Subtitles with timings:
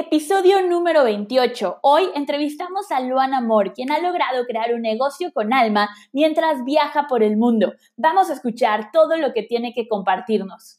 [0.00, 1.80] Episodio número 28.
[1.82, 7.08] Hoy entrevistamos a Luana Moore, quien ha logrado crear un negocio con alma mientras viaja
[7.08, 7.72] por el mundo.
[7.96, 10.78] Vamos a escuchar todo lo que tiene que compartirnos.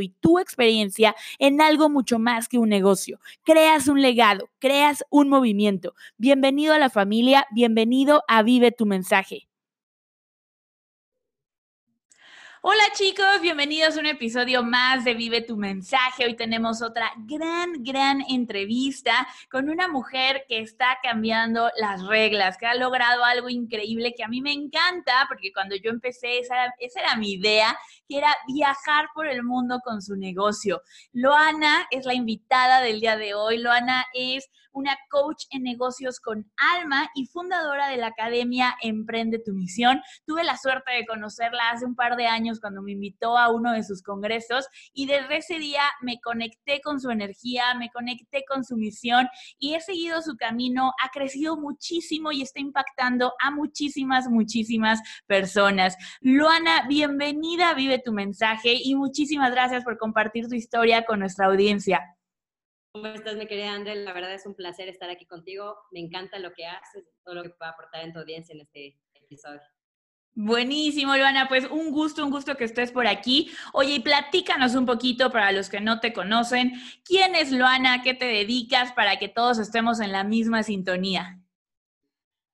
[0.00, 3.20] y tu experiencia en algo mucho más que un negocio.
[3.42, 5.94] Creas un legado, creas un movimiento.
[6.18, 9.48] Bienvenido a la familia, bienvenido a Vive tu mensaje.
[12.68, 16.24] Hola chicos, bienvenidos a un episodio más de Vive tu mensaje.
[16.24, 22.66] Hoy tenemos otra gran, gran entrevista con una mujer que está cambiando las reglas, que
[22.66, 27.02] ha logrado algo increíble que a mí me encanta, porque cuando yo empecé, esa, esa
[27.02, 27.78] era mi idea,
[28.08, 30.82] que era viajar por el mundo con su negocio.
[31.12, 33.58] Loana es la invitada del día de hoy.
[33.58, 39.54] Loana es una coach en negocios con alma y fundadora de la academia Emprende tu
[39.54, 40.02] misión.
[40.26, 43.72] Tuve la suerte de conocerla hace un par de años cuando me invitó a uno
[43.72, 48.64] de sus congresos y desde ese día me conecté con su energía, me conecté con
[48.64, 49.26] su misión
[49.58, 50.92] y he seguido su camino.
[51.02, 55.96] Ha crecido muchísimo y está impactando a muchísimas, muchísimas personas.
[56.20, 62.16] Luana, bienvenida, vive tu mensaje y muchísimas gracias por compartir tu historia con nuestra audiencia.
[62.96, 63.94] ¿Cómo estás, mi querida André?
[63.94, 65.76] La verdad es un placer estar aquí contigo.
[65.90, 68.98] Me encanta lo que haces, todo lo que pueda aportar en tu audiencia en este
[69.12, 69.60] episodio.
[70.32, 71.46] Buenísimo, Luana.
[71.46, 73.50] Pues un gusto, un gusto que estés por aquí.
[73.74, 76.72] Oye, y platícanos un poquito para los que no te conocen.
[77.04, 78.00] ¿Quién es Luana?
[78.02, 81.38] ¿Qué te dedicas para que todos estemos en la misma sintonía?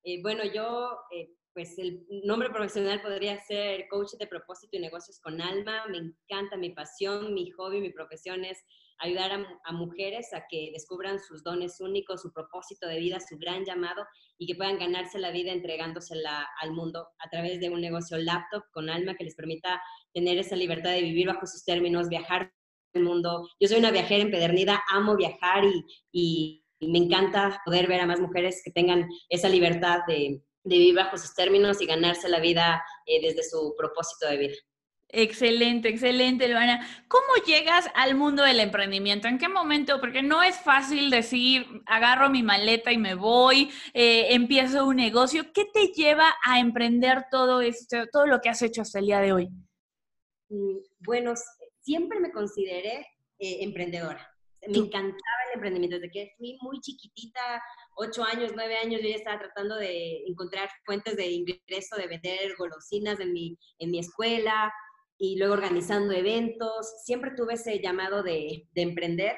[0.03, 5.21] Eh, bueno, yo, eh, pues el nombre profesional podría ser coach de propósito y negocios
[5.21, 5.87] con alma.
[5.89, 8.59] Me encanta mi pasión, mi hobby, mi profesión es
[8.99, 9.33] ayudar
[9.65, 14.07] a, mujeres a que descubran sus dones únicos, su propósito de vida, su gran llamado
[14.39, 18.63] y que puedan ganarse la vida entregándosela al mundo a través de un negocio laptop
[18.71, 19.83] con alma que les permita
[20.15, 22.53] tener esa libertad de vivir bajo sus términos, viajar
[22.95, 23.49] el mundo.
[23.59, 25.65] Yo soy una viajera empedernida, amo viajar
[26.13, 31.19] y, me encanta poder ver a más mujeres que tengan esa libertad de, vivir bajo
[31.19, 34.55] sus términos y ganarse la vida eh, desde su propósito de vida.
[35.15, 37.05] Excelente, excelente, Luana.
[37.07, 39.29] ¿Cómo llegas al mundo del emprendimiento?
[39.29, 40.01] ¿En qué momento?
[40.01, 45.53] Porque no es fácil decir, agarro mi maleta y me voy, eh, empiezo un negocio.
[45.53, 49.21] ¿Qué te lleva a emprender todo esto, todo lo que has hecho hasta el día
[49.21, 49.49] de hoy?
[50.49, 51.35] Mm, bueno,
[51.83, 53.07] siempre me consideré
[53.39, 54.33] eh, emprendedora.
[54.67, 55.97] Me encantaba el emprendimiento.
[55.97, 57.63] Desde que fui muy chiquitita,
[57.97, 62.55] ocho años, nueve años, yo ya estaba tratando de encontrar fuentes de ingreso, de vender
[62.59, 64.73] golosinas en mi, en mi escuela,
[65.23, 67.05] y luego organizando eventos.
[67.05, 69.37] Siempre tuve ese llamado de, emprender,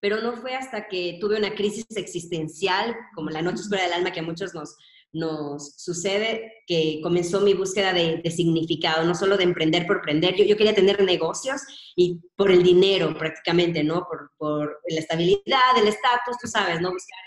[0.00, 4.12] pero no fue hasta que tuve una crisis existencial, como la noche oscura del alma
[4.12, 4.76] que a muchos nos,
[5.12, 10.36] nos sucede, que comenzó mi búsqueda de, significado, no solo de emprender por emprender.
[10.36, 11.60] Yo, yo, quería tener negocios
[11.96, 14.06] y por el dinero prácticamente, ¿no?
[14.08, 16.92] Por, por la estabilidad, el estatus, tú sabes, ¿no?
[16.92, 17.18] Buscar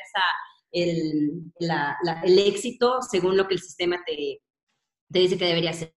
[0.72, 1.52] el,
[2.24, 4.42] el éxito según lo que el sistema te,
[5.12, 5.94] te dice que debería ser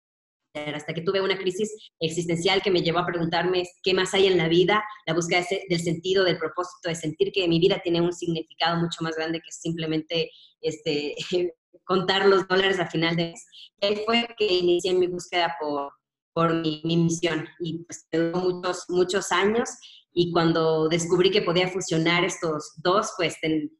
[0.55, 4.39] hasta que tuve una crisis existencial que me llevó a preguntarme qué más hay en
[4.39, 8.13] la vida, la búsqueda del sentido, del propósito, de sentir que mi vida tiene un
[8.13, 10.31] significado mucho más grande que simplemente
[10.61, 11.17] este,
[11.85, 13.47] contar los dólares al final de mes.
[13.81, 15.93] Y ahí fue que inicié mi búsqueda por,
[16.33, 19.69] por mi, mi misión y pues muchos, muchos años
[20.15, 23.37] y cuando descubrí que podía fusionar estos dos, pues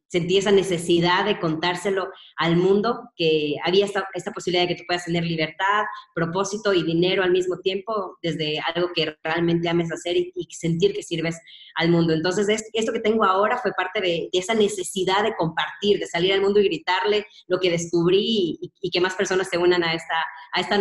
[0.07, 5.05] sentí esa necesidad de contárselo al mundo, que había esta, posibilidad de que tú puedas
[5.05, 10.33] tener libertad, propósito y dinero al mismo tiempo, desde algo que realmente ames hacer y,
[10.51, 11.39] sentir que sirves
[11.75, 12.13] al mundo.
[12.13, 16.41] Entonces, esto que tengo ahora fue parte de, esa necesidad de compartir, de salir al
[16.41, 20.15] mundo y gritarle lo que descubrí y, y que más personas se unan a esta,
[20.51, 20.79] a esta,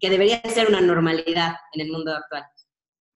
[0.00, 2.42] que debería ser una normalidad en el mundo actual.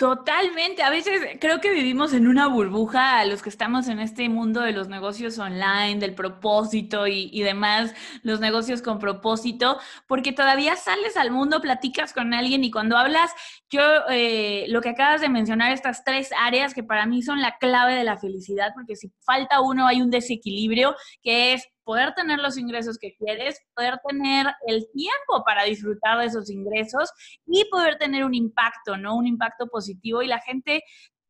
[0.01, 0.83] Totalmente.
[0.83, 4.73] A veces creo que vivimos en una burbuja, los que estamos en este mundo de
[4.73, 7.93] los negocios online, del propósito y, demás,
[8.23, 13.31] los negocios con propósito, porque todavía sales al mundo, platicas con alguien y cuando hablas,
[13.69, 17.59] yo eh, lo que acabas de mencionar, estas tres áreas que para mí son la
[17.59, 22.39] clave de la felicidad, porque si falta uno hay un desequilibrio que es poder tener
[22.39, 27.11] los ingresos que quieres, poder tener el tiempo para disfrutar de esos ingresos
[27.45, 29.17] y poder tener un impacto, ¿no?
[29.17, 30.85] Un impacto positivo y la gente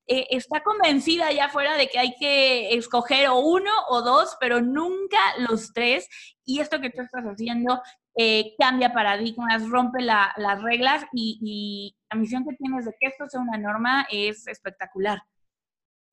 [0.07, 4.61] eh, está convencida allá afuera de que hay que escoger o uno o dos, pero
[4.61, 6.07] nunca los tres.
[6.45, 7.81] Y esto que tú estás haciendo
[8.19, 13.25] eh, cambia paradigmas, rompe las reglas y, y la misión que tienes de que esto
[13.31, 15.23] sea una norma es espectacular.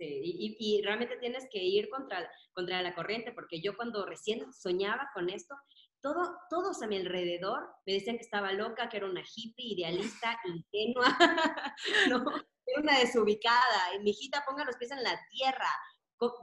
[0.06, 5.10] Y, y, realmente tienes que ir contra, contra la corriente, porque yo cuando recién soñaba
[5.14, 5.56] con esto,
[6.02, 10.38] todo, todos a mi alrededor me decían que estaba loca, que era una hippie, idealista,
[10.46, 11.18] ingenua,
[12.10, 12.24] ¿no?
[12.66, 13.96] Era una desubicada.
[13.96, 15.70] Y mi hijita ponga los pies en la tierra,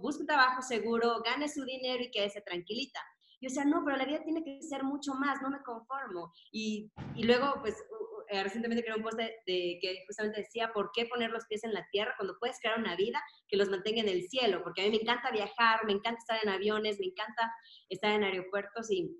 [0.00, 3.00] busque un trabajo seguro, gane su dinero y quédese tranquilita.
[3.40, 6.32] Yo decía, no, pero la vida tiene que ser mucho más, no me conformo.
[6.50, 7.76] Y, y luego, pues,
[8.34, 11.72] eh, recientemente creé un post de, que justamente decía, ¿por qué poner los pies en
[11.72, 14.62] la tierra cuando puedes crear una vida que los mantenga en el cielo?
[14.62, 17.52] Porque a mí me encanta viajar, me encanta estar en aviones, me encanta
[17.88, 19.10] estar en aeropuertos y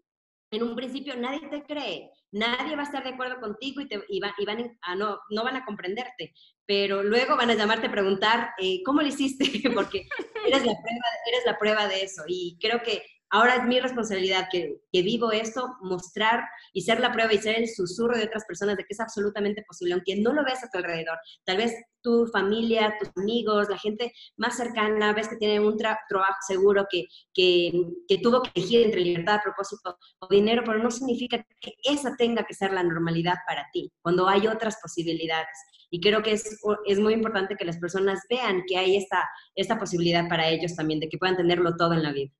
[0.50, 4.02] en un principio nadie te cree, nadie va a estar de acuerdo contigo y, te,
[4.08, 6.32] y, van a, no, no van a comprenderte,
[6.66, 9.44] pero luego van a llamarte a preguntar, eh, ¿cómo lo hiciste?
[9.74, 10.06] Porque
[10.46, 13.02] eres la, prueba, eres la prueba de eso y creo que
[13.34, 17.68] Ahora es mi responsabilidad que, vivo esto, mostrar y ser la prueba y ser el
[17.68, 20.78] susurro de otras personas de que es absolutamente posible, aunque no lo veas a tu
[20.78, 21.18] alrededor.
[21.42, 26.38] Tal vez tu familia, tus amigos, la gente más cercana, ves que tiene un trabajo
[26.46, 27.72] seguro, que, que,
[28.06, 32.44] que, tuvo que elegir entre libertad, propósito o dinero, pero no significa que esa tenga
[32.44, 35.58] que ser la normalidad para ti, cuando hay otras posibilidades.
[35.90, 39.76] Y creo que es, es muy importante que las personas vean que hay esta, esta
[39.76, 42.30] posibilidad para ellos también, de que puedan tenerlo todo en la vida.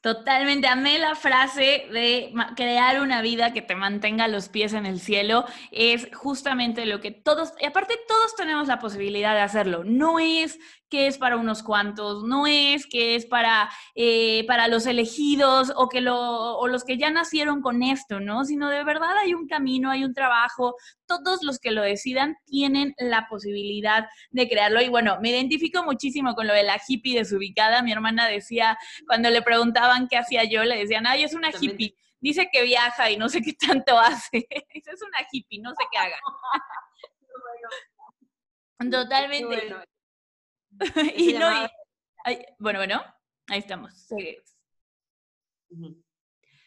[0.00, 4.98] Totalmente, amé la frase de crear una vida que te mantenga los pies en el
[4.98, 5.44] cielo.
[5.72, 9.84] Es justamente lo que todos, y aparte todos tenemos la posibilidad de hacerlo.
[9.84, 10.58] No es
[10.90, 15.88] que es para unos cuantos, no es que es para, eh, para los elegidos o,
[15.88, 18.44] que lo, los que ya nacieron con esto, ¿no?
[18.44, 20.74] Sino de verdad hay un camino, hay un trabajo,
[21.06, 24.82] todos los que lo decidan tienen la posibilidad de crearlo.
[24.82, 27.82] Y bueno, me identifico muchísimo con lo de la hippie desubicada.
[27.82, 28.76] Mi hermana decía,
[29.06, 29.42] cuando le
[29.90, 31.94] preguntaban qué hacía yo, le decían, ay, es una hippie.
[32.20, 34.30] Dice que viaja y no sé qué tanto hace.
[34.74, 36.18] Dice, es una hippie, no sé qué haga.
[38.90, 39.74] Totalmente.
[41.16, 41.68] y no,
[42.58, 43.02] bueno, bueno,
[43.48, 44.08] ahí estamos.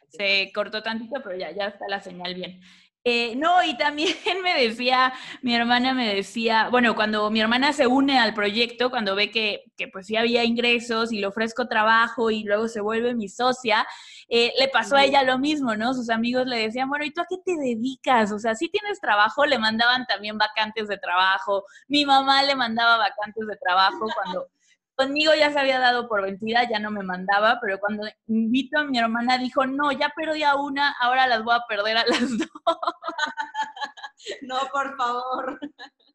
[0.09, 2.61] Se, cortó tantito, pero ya, ya está la señal bien.
[3.05, 7.85] Eh, no, y también me decía, mi hermana me decía, bueno, cuando mi hermana se
[7.85, 12.31] une al proyecto, cuando ve que, que pues sí había ingresos y le ofrezco trabajo
[12.31, 13.85] y luego se vuelve mi socia,
[14.29, 15.93] eh, le pasó a ella lo mismo, ¿no?
[15.93, 18.31] Sus amigos le decían, bueno, ¿y tú a qué te dedicas?
[18.31, 21.65] O sea, si tienes trabajo, le mandaban también vacantes de trabajo.
[21.89, 24.47] Mi mamá le mandaba vacantes de trabajo cuando
[24.95, 28.83] conmigo ya se había dado por vencida, ya no me mandaba, pero cuando invito a
[28.83, 32.19] mi hermana dijo, no, ya perdí a una, ahora las voy a perder a las
[32.37, 32.49] dos.
[34.43, 35.59] No, por favor.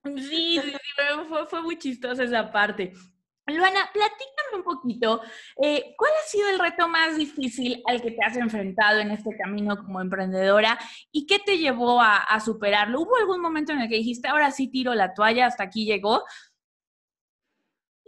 [0.03, 0.73] Sí, sí,
[1.29, 2.95] fue, fue muy chistosa esa parte.
[3.55, 5.23] Luana, platícame un poquito,
[5.63, 9.37] eh, ¿cuál ha sido el reto más difícil al que te has enfrentado en este
[9.37, 10.79] camino como emprendedora
[11.11, 13.01] y qué te llevó a, superarlo?
[13.01, 16.25] ¿Hubo algún momento en el que dijiste, ahora sí tiro la toalla, hasta aquí llegó?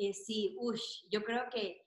[0.01, 0.81] Eh, sí, uy,
[1.11, 1.87] yo creo que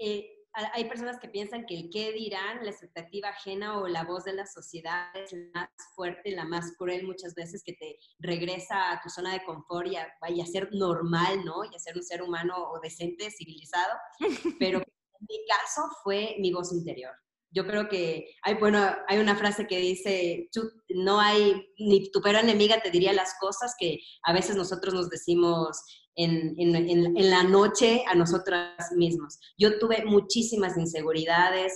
[0.00, 0.28] eh,
[0.72, 4.32] hay personas que piensan que el qué dirán, la expectativa ajena o la voz de
[4.32, 9.00] la sociedad es la más fuerte, la más cruel muchas veces que te regresa a
[9.00, 11.64] tu zona de confort y a, ser normal, ¿no?
[11.64, 13.94] Y a ser un ser humano o decente, civilizado.
[14.58, 17.12] Pero en mi caso fue mi voz interior.
[17.54, 20.48] Yo creo que hay, bueno, hay una frase que dice,
[20.88, 25.10] no hay, ni tu peor enemiga te diría las cosas que a veces nosotros nos
[25.10, 25.78] decimos
[26.16, 26.76] en, en,
[27.16, 29.38] en, la noche a nosotras mismos.
[29.56, 31.72] Yo tuve muchísimas inseguridades,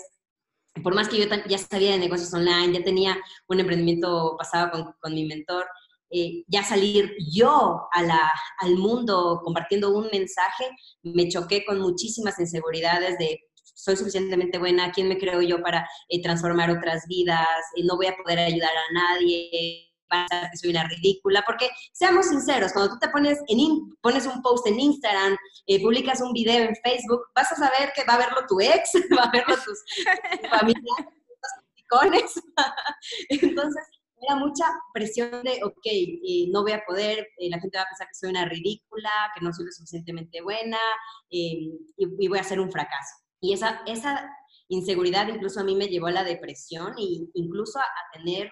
[0.83, 3.17] por más que yo ya sabía de negocios online, ya tenía
[3.49, 5.67] un emprendimiento pasado con, con mi mentor,
[6.11, 10.71] eh, ya salir yo a la, al mundo compartiendo un mensaje,
[11.03, 13.41] me choqué con muchísimas inseguridades de
[13.75, 17.47] soy suficientemente buena, ¿quién me creo yo para eh, transformar otras vidas?
[17.77, 22.27] Eh, no voy a poder ayudar a nadie, pensar que soy una ridícula, porque seamos
[22.27, 25.37] sinceros, cuando tú te pones, en pones un post en Instagram,
[25.67, 28.91] eh, publicas un video en Facebook, vas a saber que va a verlo tu ex,
[29.19, 29.85] va a verlo tus,
[30.51, 31.07] familiares,
[32.35, 32.43] tus
[33.29, 33.83] Entonces,
[34.21, 37.89] era mucha presión de, ok, eh, no voy a poder, eh, la gente va a
[37.89, 40.79] pensar que soy una ridícula, que no soy lo suficientemente buena
[41.29, 41.73] y,
[42.29, 43.15] voy a ser un fracaso.
[43.41, 44.29] Y esa, esa
[44.69, 47.85] inseguridad incluso a mí me llevó a la depresión e incluso a
[48.19, 48.51] tener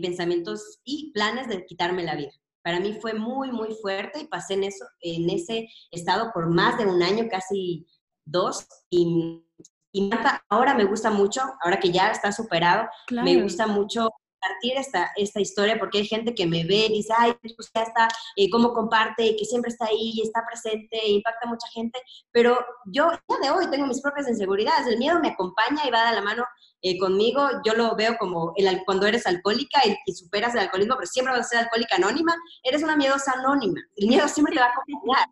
[0.00, 2.32] pensamientos y planes de quitarme la vida.
[2.62, 6.78] Para mí fue muy, muy fuerte y pasé en, eso, en ese estado por más
[6.78, 7.86] de un año, casi
[8.24, 9.44] dos, y,
[9.92, 10.10] y
[10.48, 14.10] ahora me gusta mucho, ahora que ya está superado, me gusta mucho
[14.42, 17.82] compartir esta, esta historia porque hay gente que me ve y dice, ay, pues ya
[17.82, 22.00] está, eh, cómo comparte, que siempre está ahí y está presente, impacta a mucha gente,
[22.30, 26.10] pero yo ya de hoy tengo mis propias inseguridades, el miedo me acompaña y va
[26.10, 26.44] de la mano
[26.82, 31.06] eh, conmigo, yo lo veo como el, cuando eres alcohólica y, superas el alcoholismo, pero
[31.06, 34.66] siempre vas a ser alcohólica anónima, eres una miedosa anónima, el miedo siempre te va
[34.66, 35.26] a acompañar,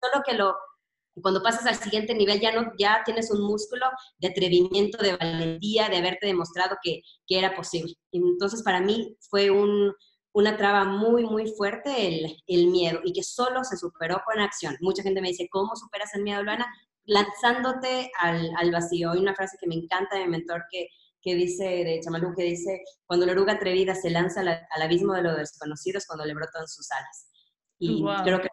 [0.00, 0.54] solo que lo,
[1.22, 3.86] cuando pasas al siguiente nivel ya, no, ya tienes un músculo
[4.18, 7.94] de atrevimiento, de valentía, de haberte demostrado que, que era posible.
[8.12, 9.92] Entonces, para mí fue un,
[10.32, 14.76] una traba muy, muy fuerte el, el, miedo y que solo se superó con acción.
[14.80, 16.66] Mucha gente me dice, ¿cómo superas el miedo, Luana?
[17.04, 19.12] Lanzándote al, al vacío.
[19.12, 20.88] Hay una frase que me encanta de mi mentor que,
[21.24, 25.22] que dice, de Chamalú, que dice, cuando la oruga atrevida se lanza al, abismo de
[25.22, 27.30] lo desconocido es cuando le brotan sus alas.
[27.78, 28.48] Y creo que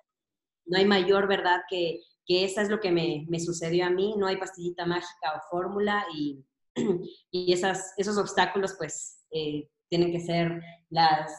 [0.65, 1.99] no hay mayor verdad que,
[2.31, 5.49] que eso es lo que me, me, sucedió a mí, no hay pastillita mágica o
[5.49, 6.41] fórmula y,
[7.31, 11.33] y esas, esos obstáculos pues eh, tienen que ser las,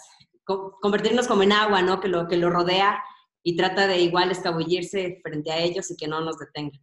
[0.44, 1.99] convertirnos como en agua, ¿no?
[1.99, 3.02] Que lo, que lo rodea
[3.42, 6.80] y trata de igual escabullirse frente a ellos y que no nos detengan.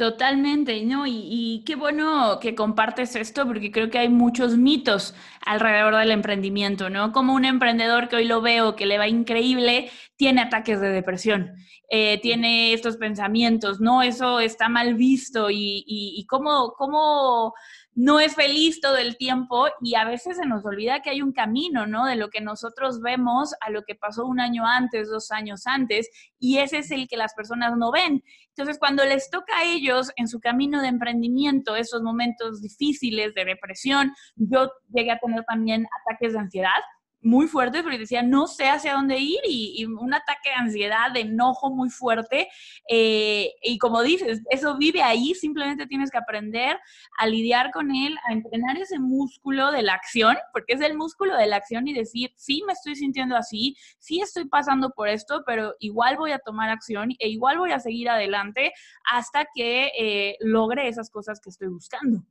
[0.00, 1.06] Totalmente, ¿no?
[1.06, 5.14] Y, qué bueno que compartes esto porque creo que hay muchos mitos
[5.44, 7.12] alrededor del emprendimiento, ¿no?
[7.12, 11.54] Como un emprendedor que hoy lo veo, que le va increíble, tiene ataques de depresión,
[11.90, 14.02] eh, tiene estos pensamientos, ¿no?
[14.02, 17.52] Eso está mal visto y, y, y cómo, cómo
[17.94, 21.32] no es feliz todo el tiempo y a veces se nos olvida que hay un
[21.32, 22.06] camino, ¿no?
[22.06, 26.08] De lo que nosotros vemos a lo que pasó un año antes, dos años antes,
[26.38, 28.22] y ese es el que las personas no ven.
[28.48, 33.44] Entonces, cuando les toca a ellos en su camino de emprendimiento, esos momentos difíciles de
[33.44, 36.70] depresión, yo llegué a tener también ataques de ansiedad
[37.22, 41.20] muy fuertes porque decía, no sé hacia dónde ir y, un ataque de ansiedad, de
[41.20, 42.48] enojo muy fuerte.
[42.88, 46.78] Eh, y como dices, eso vive ahí, simplemente tienes que aprender
[47.18, 51.36] a lidiar con él, a entrenar ese músculo de la acción, porque es el músculo
[51.36, 55.42] de la acción y decir, sí me estoy sintiendo así, sí estoy pasando por esto,
[55.46, 58.72] pero igual voy a tomar acción e igual voy a seguir adelante
[59.10, 62.22] hasta que eh, logre esas cosas que estoy buscando.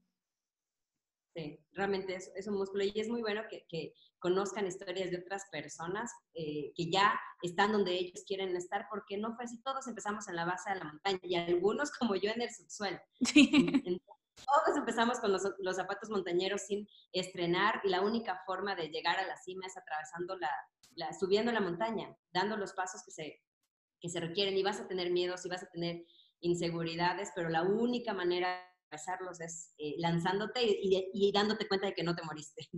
[1.36, 6.12] Sí, realmente es, un músculo y es muy bueno que conozcan historias de otras personas
[6.34, 10.36] eh, que ya están donde ellos quieren estar, porque no fue así, todos empezamos en
[10.36, 13.00] la base de la montaña y algunos como yo en el subsuelo.
[14.46, 19.28] Todos empezamos con los, zapatos montañeros sin estrenar y la única forma de llegar a
[19.28, 23.42] la cima es atravesando la, subiendo la montaña, dando los pasos que se,
[24.00, 26.06] que se requieren y vas a tener miedos y vas a tener
[26.40, 31.94] inseguridades, pero la única manera de atravesarlos es eh, lanzándote y, y, dándote cuenta de
[31.94, 32.70] que no te moriste.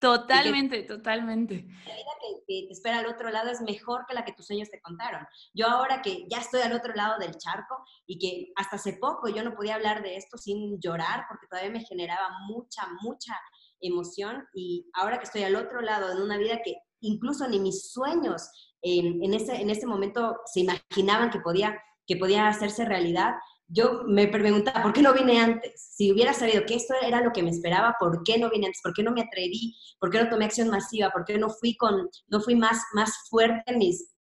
[0.00, 1.66] Totalmente, totalmente.
[1.86, 2.12] La vida
[2.46, 5.26] que, te espera al otro lado es mejor que la que tus sueños te contaron.
[5.52, 9.28] Yo ahora que ya estoy al otro lado del charco y que hasta hace poco
[9.28, 13.38] yo no podía hablar de esto sin llorar porque todavía me generaba mucha, mucha
[13.80, 17.92] emoción y ahora que estoy al otro lado en una vida que incluso ni mis
[17.92, 23.34] sueños en, en, ese, en ese momento se imaginaban que podía, que podía hacerse realidad,
[23.72, 25.80] yo me preguntaba, ¿por qué no vine antes?
[25.94, 28.80] Si hubiera sabido que esto era lo que me esperaba, ¿por qué no vine antes?
[28.82, 29.76] ¿Por qué no me atreví?
[30.00, 31.10] ¿Por qué no tomé acción masiva?
[31.10, 34.12] ¿Por qué no fui, con, no fui más, más fuerte en mis...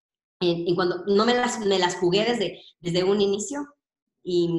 [0.41, 3.68] En, cuando no me las, me las jugué desde, desde un inicio?
[4.24, 4.50] Y,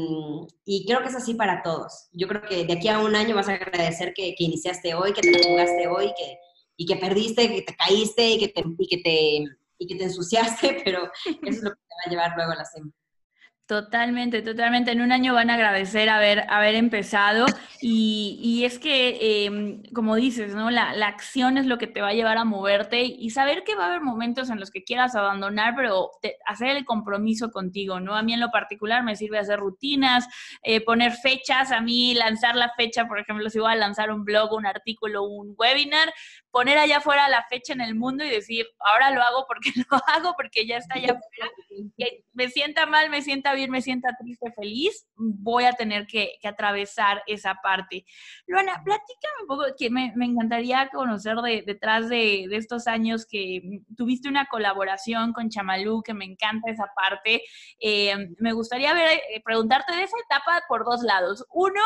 [0.64, 2.09] y, creo que es así para todos.
[2.12, 5.12] Yo creo que de aquí a un año vas a agradecer que, que iniciaste hoy,
[5.12, 6.38] que te jugaste hoy, que,
[6.76, 9.44] y que perdiste, que te caíste y que te, y que te,
[9.78, 12.56] y que te ensuciaste, pero eso es lo que te va a llevar luego a
[12.56, 12.90] la cima.
[13.70, 14.90] Totalmente, totalmente.
[14.90, 17.46] En un año van a agradecer haber, haber empezado
[17.80, 20.72] y, y es que, em, como dices, ¿no?
[20.72, 23.76] La, la, acción es lo que te va a llevar a moverte y saber que
[23.76, 26.10] va a haber momentos en los que quieras abandonar, pero
[26.46, 28.16] hacer el compromiso contigo, ¿no?
[28.16, 30.26] A mí en lo particular me sirve hacer rutinas,
[30.64, 34.24] eh, poner fechas, a mí lanzar la fecha, por ejemplo, si voy a lanzar un
[34.24, 36.12] blog, un artículo, un webinar,
[36.50, 40.00] poner allá afuera la fecha en el mundo y decir, ahora lo hago porque lo
[40.07, 41.52] hago, porque ya está allá afuera.
[42.33, 47.23] me sienta mal, me sienta bien me sienta triste, feliz, voy a tener que, atravesar
[47.26, 48.04] esa parte.
[48.47, 54.47] Luana, platícame un poco, que me, encantaría conocer detrás de, estos años que tuviste una
[54.47, 57.42] colaboración con Chamalú, que me encanta esa parte.
[57.78, 61.47] Eh, me gustaría ver, eh, preguntarte de esa etapa por dos lados.
[61.52, 61.80] Uno,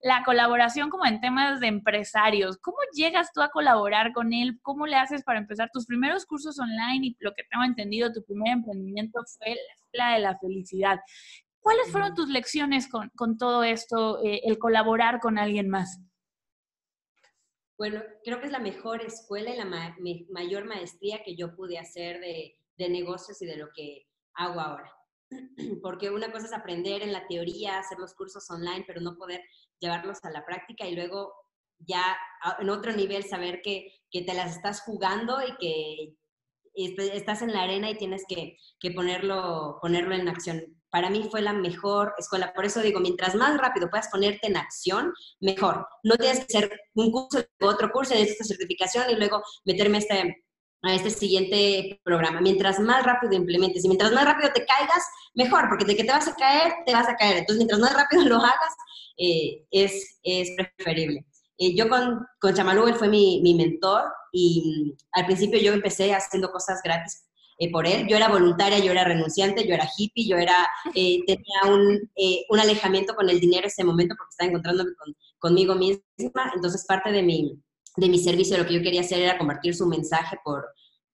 [0.00, 2.58] la colaboración como en temas de empresarios.
[2.58, 4.58] ¿Cómo llegas tú a colaborar con él?
[4.62, 7.06] ¿Cómo le haces para empezar tus primeros cursos online?
[7.06, 11.00] Y lo que tengo entendido, tu primer emprendimiento fue la Escuela de la Felicidad.
[11.60, 16.00] ¿Cuáles fueron tus lecciones con, todo esto, eh, el colaborar con alguien más?
[17.76, 19.96] Bueno, creo que es la mejor escuela y la
[20.30, 24.92] mayor maestría que yo pude hacer de, de negocios y de lo que hago ahora.
[25.82, 29.42] Porque una cosa es aprender en la teoría, hacer los cursos online, pero no poder
[29.80, 31.32] llevarlos a la práctica y luego
[31.78, 32.16] ya
[32.60, 36.16] en otro nivel saber que, que te las estás jugando y que
[36.76, 40.62] estás en la arena y tienes que, que, ponerlo, ponerlo en acción.
[40.90, 44.56] Para mí fue la mejor escuela, por eso digo, mientras más rápido puedas ponerte en
[44.56, 45.86] acción, mejor.
[46.02, 50.44] No tienes que hacer un curso, otro curso, esta certificación y luego meterme a este,
[50.84, 52.40] este siguiente programa.
[52.40, 55.04] Mientras más rápido implementes y mientras más rápido te caigas,
[55.34, 57.38] mejor, porque de que te vas a caer, te vas a caer.
[57.38, 58.76] Entonces, mientras más rápido lo hagas,
[59.18, 61.24] eh, es, es preferible.
[61.58, 66.12] Eh, yo con, con Chamalú, él fue mi, mi, mentor y al principio yo empecé
[66.12, 67.26] haciendo cosas gratis
[67.58, 68.06] eh, por él.
[68.08, 72.10] Yo era voluntaria, yo era renunciante, yo era hippie, yo era, eh, tenía un,
[72.48, 76.52] un, alejamiento con el dinero en ese momento porque estaba encontrándome con, conmigo misma.
[76.54, 77.58] Entonces parte de mi,
[77.96, 80.66] de mi servicio, lo que yo quería hacer era compartir su mensaje por,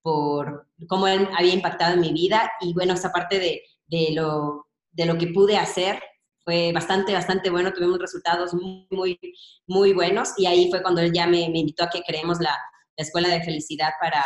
[0.02, 4.66] por cómo él había impactado en mi vida y bueno, esa parte de, de, lo,
[4.90, 6.02] de lo que pude hacer
[6.44, 9.18] fue bastante, bastante bueno, tuvimos resultados muy,
[9.66, 12.50] muy, buenos y ahí fue cuando él ya me, invitó a que creemos la,
[12.96, 14.24] la Escuela de Felicidad para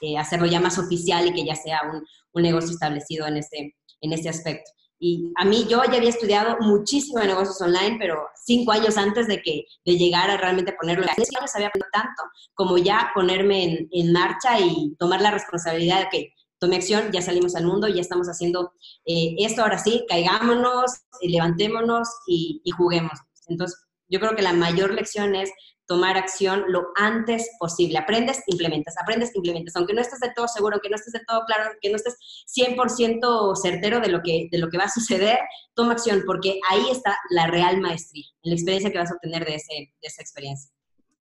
[0.00, 3.74] eh, hacerlo ya más oficial y que ya sea un, un, negocio establecido en este,
[4.00, 4.70] en este aspecto.
[4.98, 9.26] Y a mí yo ya había estudiado muchísimo de negocios online, pero cinco años antes
[9.26, 12.22] de que de llegar a realmente ponerlo, en no sabía tanto
[12.54, 17.22] como ya ponerme en, en marcha y tomar la responsabilidad de que tome acción, ya
[17.22, 18.72] salimos al mundo, ya estamos haciendo
[19.06, 20.90] eh, esto, ahora sí, caigámonos,
[21.22, 23.12] levantémonos y, juguemos.
[23.48, 25.50] Entonces, yo creo que la mayor lección es
[25.86, 27.98] tomar acción lo antes posible.
[27.98, 29.76] Aprendes, implementas, aprendes, implementas.
[29.76, 32.16] Aunque no estés de todo seguro, que no estés de todo claro, que no estés
[32.56, 35.38] 100% certero de lo, que, de lo que va a suceder,
[35.74, 39.56] toma acción, porque ahí está la real maestría, la experiencia que vas a obtener de,
[39.56, 40.73] ese, de esa experiencia.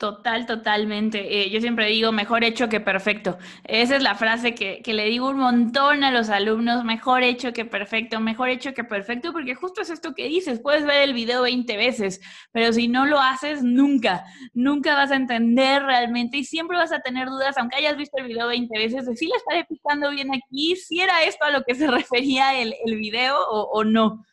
[0.04, 1.44] Total, totalmente.
[1.44, 3.38] Eh, yo siempre digo, mejor hecho que perfecto.
[3.64, 7.64] Esa es la frase que, le digo un montón a los alumnos, mejor hecho que
[7.64, 11.44] perfecto, mejor hecho que perfecto, porque justo es esto que dices, puedes ver el video
[11.44, 12.20] 20 veces,
[12.52, 17.00] pero si no lo haces, nunca, nunca vas a entender realmente y siempre vas a
[17.00, 20.34] tener dudas, aunque hayas visto el video 20 veces, de si le estaré picando bien
[20.34, 24.26] aquí, si era esto a lo que se refería el, video o no.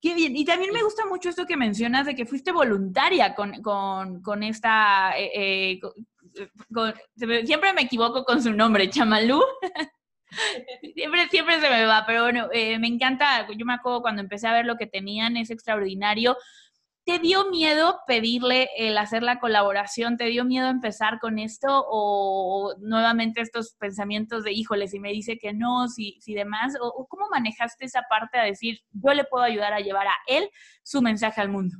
[0.00, 0.36] Qué bien.
[0.36, 4.42] Y también me gusta mucho esto que mencionas de que fuiste voluntaria con, con, con
[4.42, 5.12] esta...
[5.18, 5.80] Eh, eh,
[7.44, 9.40] siempre me equivoco con su nombre, Chamalú.
[10.94, 13.46] siempre, siempre se me va, pero bueno, eh, me encanta.
[13.56, 16.36] Yo me acuerdo cuando empecé a ver lo que tenían, es extraordinario.
[17.06, 20.16] ¿Te dio miedo pedirle el hacer la colaboración?
[20.16, 21.68] ¿Te dio miedo empezar con esto?
[21.88, 26.74] ¿O nuevamente estos pensamientos de, híjole, si me dice que no, si, si demás?
[26.80, 30.50] ¿O, cómo manejaste esa parte a decir, yo le puedo ayudar a llevar a él
[30.82, 31.76] su mensaje al mundo?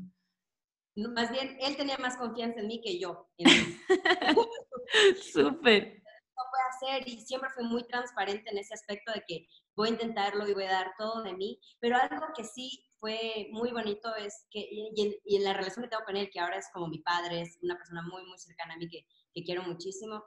[0.94, 3.28] más bien, él tenía más confianza en mí que yo.
[5.32, 6.02] Súper.
[6.36, 9.92] No puede hacer y siempre fui muy transparente en ese aspecto de que voy a
[9.92, 14.14] intentarlo y voy a dar todo de mí, pero algo que sí fue muy bonito
[14.16, 16.98] es que, y en, la relación que tengo con él, que ahora es como mi
[16.98, 20.24] padre, es una persona muy, muy cercana a mí que, que quiero muchísimo.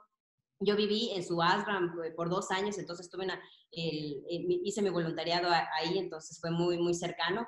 [0.60, 5.48] Yo viví en su ashram por dos años, entonces estuve en el, hice mi voluntariado
[5.50, 7.46] ahí, entonces fue muy, muy cercano.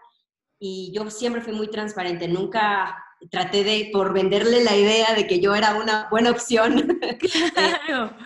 [0.58, 2.96] Y yo siempre fui muy transparente, nunca
[3.30, 6.98] traté de, por venderle la idea de que yo era una buena opción,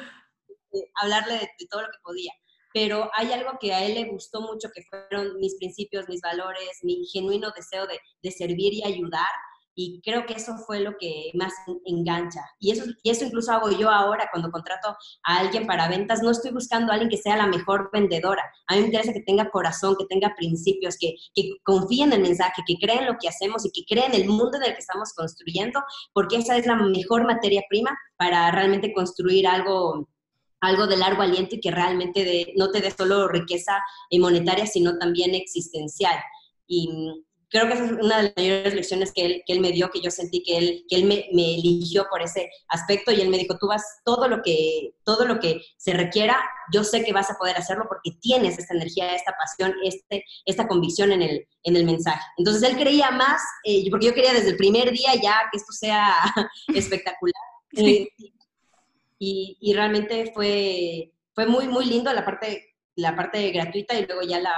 [0.94, 2.32] hablarle de todo lo que podía
[2.76, 6.80] pero hay algo que a él le gustó mucho, que fueron mis principios, mis valores,
[6.82, 9.30] mi genuino deseo de, de servir y ayudar.
[9.74, 11.54] Y creo que eso fue lo que más
[11.86, 12.40] engancha.
[12.60, 16.22] Y eso, y eso incluso hago yo ahora cuando contrato a alguien para ventas.
[16.22, 18.42] No estoy buscando a alguien que sea la mejor vendedora.
[18.66, 22.20] A mí me interesa que tenga corazón, que tenga principios, que, que confíe en el
[22.20, 24.72] mensaje, que crea en lo que hacemos y que crea en el mundo en el
[24.74, 25.80] que estamos construyendo,
[26.12, 30.10] porque esa es la mejor materia prima para realmente construir algo
[30.60, 33.82] algo de largo aliento y que realmente no te dé solo riqueza
[34.18, 36.18] monetaria, sino también existencial.
[36.66, 36.88] Y
[37.48, 39.90] creo que esa es una de las mayores lecciones que él, que él me dio,
[39.90, 43.28] que yo sentí que él, que él me, me, eligió por ese aspecto y él
[43.28, 46.38] me dijo, tú vas, todo lo, que, todo lo que se requiera,
[46.72, 50.66] yo sé que vas a poder hacerlo porque tienes esta energía, esta pasión, este, esta
[50.66, 52.24] convicción en el, en el mensaje.
[52.36, 55.72] Entonces él creía más, eh, porque yo quería desde el primer día ya que esto
[55.72, 56.16] sea
[56.74, 57.34] espectacular.
[57.76, 58.32] Eh, y,
[59.18, 64.40] y, realmente fue, fue muy, muy lindo la parte, la parte gratuita y luego ya
[64.40, 64.54] la,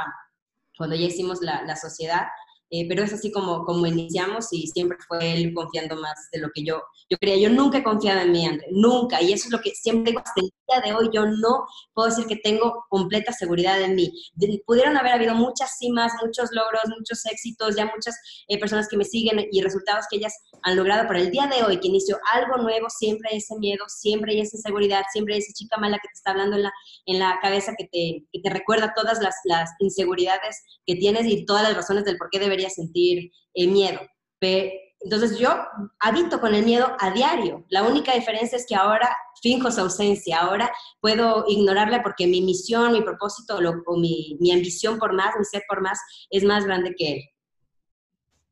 [0.76, 2.26] cuando ya hicimos la, la sociedad,
[2.70, 6.48] eh, pero es así como, como iniciamos y siempre fue él confiando más de lo
[6.54, 7.48] que yo, yo creía.
[7.48, 9.22] Yo nunca he confiado en mí, André, nunca.
[9.22, 11.08] Y eso es lo que siempre digo hasta el día de hoy.
[11.12, 14.12] Yo no puedo decir que tengo completa seguridad en mí.
[14.66, 18.16] pudieron haber habido muchas cimas, muchos logros, muchos éxitos, ya muchas
[18.48, 21.62] eh, personas que me siguen y resultados que ellas han logrado, pero el día de
[21.64, 25.40] hoy que inició algo nuevo, siempre hay ese miedo, siempre hay esa inseguridad, siempre hay
[25.40, 26.72] esa chica mala que te está hablando en la,
[27.06, 31.46] en la cabeza, que te, que te recuerda todas las, las inseguridades que tienes y
[31.46, 34.00] todas las razones del por qué deberías sentir eh, miedo.
[35.00, 35.50] entonces yo
[36.00, 37.64] habito con el miedo a diario.
[37.68, 39.08] La única diferencia es que ahora
[39.40, 44.98] finjo su ausencia, ahora puedo ignorarla porque mi misión, mi propósito o mi, mi ambición
[44.98, 45.98] por más, mi ser por más,
[46.30, 47.22] es más grande que él.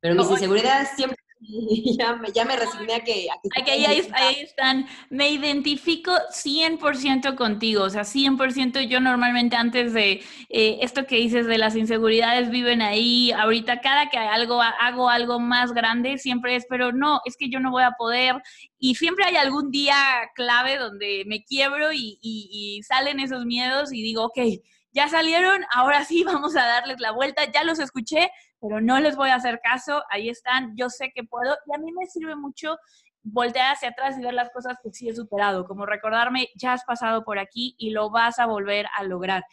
[0.00, 1.16] Pero mis inseguridades siempre
[1.98, 3.28] ya, me, ya me resigné a que...
[3.66, 4.86] ahí, están.
[5.10, 11.46] Me identifico 100% contigo, o sea, 100% yo normalmente antes de eh, esto que dices
[11.46, 16.66] de las inseguridades viven ahí, ahorita cada que algo, hago algo más grande, siempre es,
[16.68, 18.36] pero no, es que yo no voy a poder.
[18.78, 19.96] Y siempre hay algún día
[20.34, 24.38] clave donde me quiebro y, y salen esos miedos y digo, ok,
[24.96, 28.30] ya salieron, ahora sí vamos a darles la vuelta, ya los escuché,
[28.66, 31.78] pero no les voy a hacer caso, ahí están, yo sé que puedo y a
[31.78, 32.76] mí me sirve mucho
[33.22, 36.84] voltear hacia atrás y ver las cosas que sí he superado, como recordarme, ya has
[36.84, 39.44] pasado por aquí y lo vas a volver a lograr.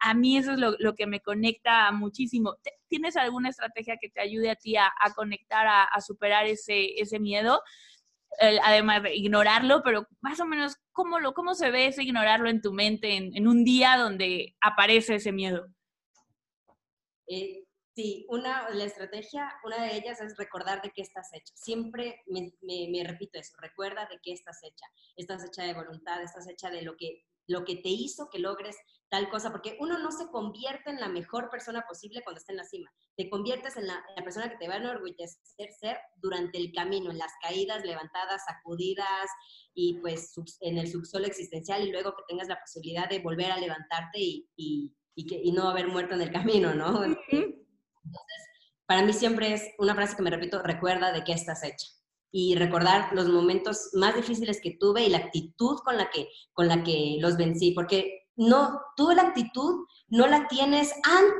[0.00, 2.56] A mí eso es lo, que me conecta muchísimo.
[2.88, 7.62] ¿Tienes alguna estrategia que te ayude a ti a, conectar, a, superar ese, ese miedo?
[8.62, 12.62] además de ignorarlo, pero más o menos, ¿cómo, lo, cómo se ve ese ignorarlo en
[12.62, 15.66] tu mente en, un día donde aparece ese miedo?
[17.26, 17.64] Eh,
[18.00, 21.52] sí, una, la estrategia, una de ellas es recordar de qué estás hecha.
[21.54, 24.86] Siempre me, me, repito eso, recuerda de qué estás hecha.
[25.16, 28.76] Estás hecha de voluntad, estás hecha de lo que, lo que te hizo que logres
[29.10, 32.58] tal cosa, porque uno no se convierte en la mejor persona posible cuando está en
[32.58, 36.72] la cima, te conviertes en la, persona que te va a enorgullecer ser durante el
[36.72, 39.28] camino, en las caídas, levantadas, sacudidas
[39.74, 43.58] y pues en el subsuelo existencial y luego que tengas la posibilidad de volver a
[43.58, 47.02] levantarte y, y, que, y no haber muerto en el camino, ¿no?
[48.04, 48.46] Entonces,
[48.86, 51.86] para mí siempre es una frase que me repito, recuerda de qué estás hecha
[52.32, 56.68] y recordar los momentos más difíciles que tuve y la actitud con la que, con
[56.68, 60.92] la que los vencí, porque no, tú la actitud no la tienes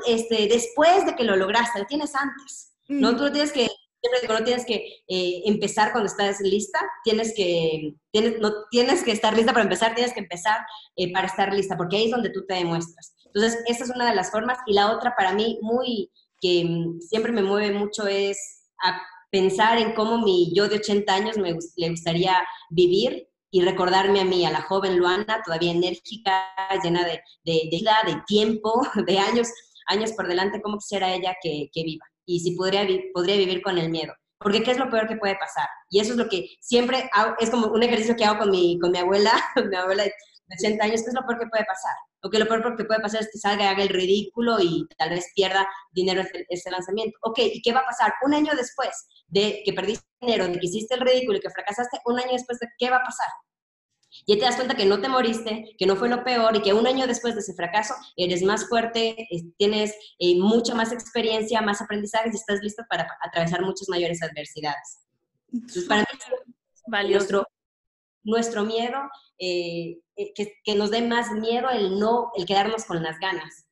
[0.07, 2.73] este, después de que lo lograste, la tienes antes.
[2.87, 3.67] No, tú tienes que,
[4.01, 9.11] siempre no tienes que eh, empezar cuando estás lista, tienes que, tienes, no, tienes que
[9.11, 10.59] estar lista para empezar, tienes que empezar
[10.97, 13.15] eh, para estar lista, porque ahí es donde tú te demuestras.
[13.33, 14.57] Entonces, esa es una de las formas.
[14.65, 18.37] Y la otra para mí, muy, que mm, siempre me mueve mucho, es
[18.83, 18.99] a
[19.29, 22.35] pensar en cómo mi yo de 80 años me, le gustaría
[22.69, 26.43] vivir y recordarme a mí, a la joven Luana, todavía enérgica,
[26.83, 29.47] llena de, de, de vida, de tiempo, de años,
[29.87, 33.77] años por delante, cómo quisiera ella que, que viva y si podría, podría vivir con
[33.77, 34.13] el miedo.
[34.39, 35.67] Porque ¿qué es lo peor que puede pasar?
[35.89, 38.79] Y eso es lo que siempre hago, es como un ejercicio que hago con mi,
[38.79, 39.31] con mi abuela,
[39.69, 40.13] mi abuela de
[40.59, 41.93] 80 años, ¿qué es lo peor que puede pasar?
[42.23, 44.87] O que lo peor que puede pasar es que salga y haga el ridículo y
[44.97, 47.17] tal vez pierda dinero ese, ese lanzamiento.
[47.23, 48.13] Ok, ¿y qué va a pasar?
[48.23, 51.99] Un año después de que perdiste dinero, de que hiciste el ridículo y que fracasaste,
[52.05, 53.29] un año después, de ¿qué va a pasar?
[54.25, 56.73] Y te das cuenta que no te moriste, que no fue lo peor y que
[56.73, 61.81] un año después de ese fracaso eres más fuerte, tienes eh, mucha más experiencia, más
[61.81, 64.99] aprendizajes y estás listo para atravesar muchas mayores adversidades.
[65.51, 67.47] Entonces, para mí, nuestro,
[68.23, 68.99] nuestro miedo,
[69.39, 69.97] eh,
[70.35, 73.65] que, que, nos dé más miedo el no, el quedarnos con las ganas.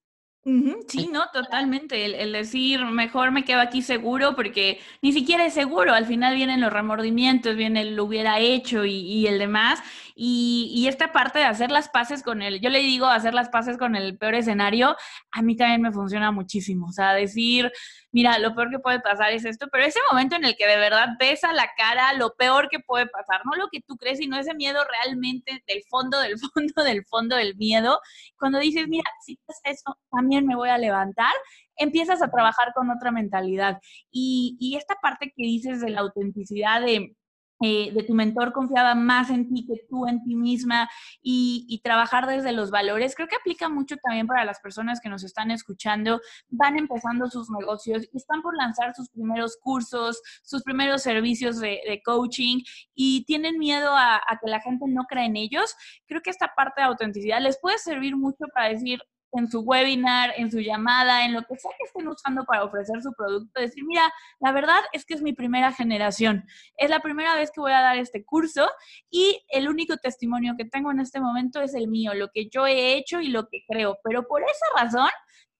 [0.87, 2.05] Sí, no, totalmente.
[2.23, 5.93] El, decir, mejor me quedo aquí seguro porque ni siquiera es seguro.
[5.93, 9.79] Al final vienen los remordimientos, viene el lo hubiera hecho y, y el demás.
[10.21, 13.77] Y, esta parte de hacer las paces con él, yo le digo hacer las paces
[13.77, 14.97] con el peor escenario,
[15.31, 16.87] a mí también me funciona muchísimo.
[16.87, 17.71] O sea, decir,
[18.11, 20.75] mira, lo peor que puede pasar es esto, pero ese momento en el que de
[20.75, 24.17] verdad ves a la cara lo peor que puede pasar, no lo que tú crees,
[24.17, 28.01] sino ese miedo realmente del fondo, del fondo, del fondo del miedo.
[28.37, 31.33] Cuando dices, mira, si pasa eso, también me voy a levantar,
[31.77, 33.77] empiezas a trabajar con otra mentalidad.
[34.11, 37.15] Y, y esta parte que dices de la autenticidad de
[37.61, 40.89] eh, de tu mentor confiaba más en ti que tú en ti misma
[41.21, 43.15] y, trabajar desde los valores.
[43.15, 46.19] Creo que aplica mucho también para las personas que nos están escuchando,
[46.49, 52.01] van empezando sus negocios y están por lanzar sus primeros cursos, sus primeros servicios de,
[52.05, 52.59] coaching
[52.95, 55.75] y tienen miedo a, a que la gente no crea en ellos.
[56.05, 58.99] Creo que esta parte de autenticidad les puede servir mucho para decir,
[59.31, 63.01] en su webinar, en su llamada, en lo que sea que estén usando para ofrecer
[63.01, 66.45] su producto, decir, mira, la verdad es que es mi primera generación,
[66.77, 68.69] es la primera vez que voy a dar este curso
[69.09, 72.65] y el único testimonio que tengo en este momento es el mío, lo que yo
[72.67, 75.09] he hecho y lo que creo, pero por esa razón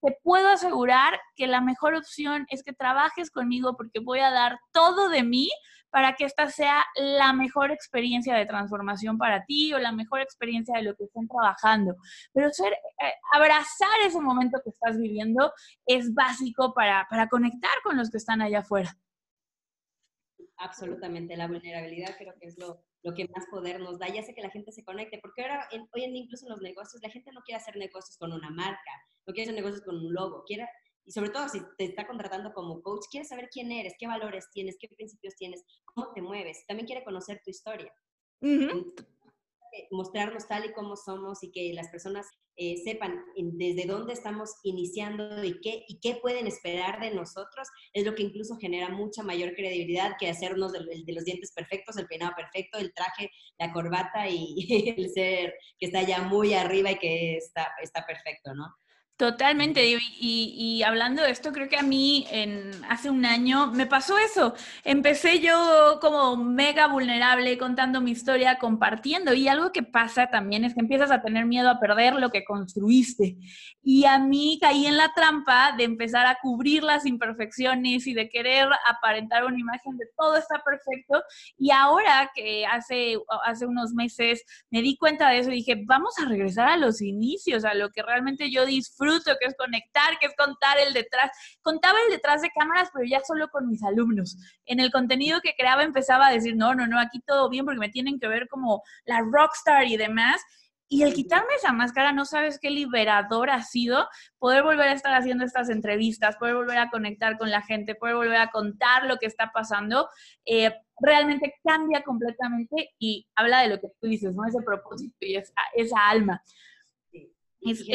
[0.02, 4.58] te puedo asegurar que la mejor opción es que trabajes conmigo porque voy a dar
[4.72, 5.50] todo de mí
[5.90, 10.76] para que esta sea la mejor experiencia de transformación para ti o la mejor experiencia
[10.76, 11.96] de lo que estén trabajando.
[12.32, 15.52] Pero ser, eh, abrazar ese momento que estás viviendo
[15.86, 18.96] es básico para, para conectar con los que están allá afuera.
[20.56, 24.34] Absolutamente, la vulnerabilidad creo que es lo, lo que más poder nos da y hace
[24.34, 27.08] que la gente se conecte, porque ahora, hoy en día incluso en los negocios, la
[27.08, 28.90] gente no quiere hacer negocios con una marca,
[29.26, 30.68] no quiere hacer negocios con un logo, quiere
[31.04, 34.48] y sobre todo si te está contratando como coach, quiere saber quién eres, qué valores
[34.52, 36.64] tienes, qué principios tienes, cómo te mueves.
[36.66, 37.92] También quiere conocer tu historia.
[39.90, 45.42] mostrarnos tal y como somos y que las personas eh, sepan desde dónde estamos iniciando
[45.44, 49.54] y qué, y qué pueden esperar de nosotros, es lo que incluso genera mucha mayor
[49.54, 54.28] credibilidad que hacernos de, de los dientes perfectos, el peinado perfecto, el traje, la corbata
[54.28, 58.74] y el ser que está ya muy arriba y que está, está perfecto, ¿no?
[59.20, 63.84] Totalmente, y, y, hablando de esto, creo que a mí en, hace un año me
[63.84, 64.54] pasó eso.
[64.82, 70.72] Empecé yo como mega vulnerable contando mi historia, compartiendo, y algo que pasa también es
[70.72, 73.36] que empiezas a tener miedo a perder lo que construiste.
[73.82, 78.30] Y a mí caí en la trampa de empezar a cubrir las imperfecciones y de
[78.30, 81.22] querer aparentar una imagen de todo está perfecto.
[81.58, 86.14] Y ahora que hace, hace unos meses me di cuenta de eso y dije, vamos
[86.18, 90.26] a regresar a los inicios, a lo que realmente yo disfruto que es conectar, que
[90.26, 91.30] es contar el detrás.
[91.62, 94.36] Contaba el detrás de cámaras, pero ya solo con mis alumnos.
[94.66, 97.80] En el contenido que creaba empezaba a decir, no, no, no, aquí todo bien porque
[97.80, 100.40] me tienen que ver como la rockstar y demás.
[100.92, 104.08] Y el quitarme esa máscara, no sabes qué liberador ha sido
[104.40, 108.16] poder volver a estar haciendo estas entrevistas, poder volver a conectar con la gente, poder
[108.16, 110.08] volver a contar lo que está pasando.
[110.44, 114.44] Eh, realmente cambia completamente y habla de lo que tú dices, ¿no?
[114.44, 116.42] Ese propósito y esa, esa alma.
[116.44, 117.92] Sí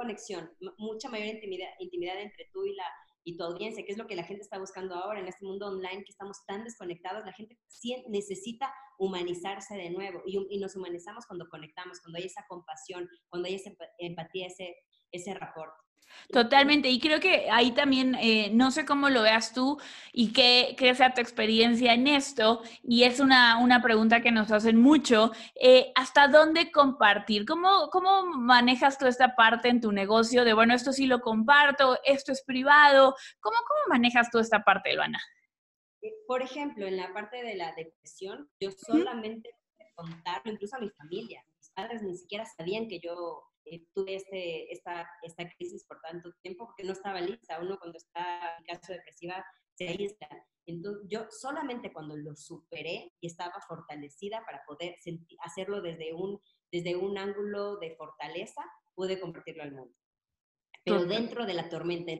[0.00, 2.84] conexión, mucha mayor intimidad, intimidad entre tú y, la,
[3.22, 5.66] y tu audiencia, que es lo que la gente está buscando ahora en este mundo
[5.66, 7.58] online, que estamos tan desconectados, la gente
[8.08, 13.48] necesita humanizarse de nuevo y, y nos humanizamos cuando conectamos, cuando hay esa compasión, cuando
[13.48, 14.74] hay esa empatía, ese,
[15.12, 15.72] ese rapport.
[16.32, 19.80] Totalmente, y creo que ahí también, eh, no sé cómo lo veas tú
[20.12, 24.52] y qué, qué, sea tu experiencia en esto, y es una, una pregunta que nos
[24.52, 27.44] hacen mucho, eh, ¿hasta dónde compartir?
[27.46, 31.98] ¿Cómo, ¿Cómo manejas tú esta parte en tu negocio de, bueno, esto sí lo comparto,
[32.04, 33.16] esto es privado?
[33.40, 35.20] ¿Cómo, cómo manejas tú esta parte, Luana?
[36.02, 39.50] Eh, por ejemplo, en la parte de la depresión, yo solamente
[39.96, 44.72] contarlo, incluso a mi familia, mis padres ni siquiera sabían que yo eh, tuve este,
[44.72, 47.60] esta, esta crisis por tanto tiempo porque no estaba lista.
[47.60, 50.28] Uno cuando está en caso depresiva se aísla.
[50.66, 54.96] Entonces, yo solamente cuando lo superé y estaba fortalecida para poder
[55.44, 58.62] hacerlo desde un, desde un ángulo de fortaleza,
[58.94, 59.94] pude compartirlo al mundo.
[60.84, 62.12] Pero dentro de la tormenta,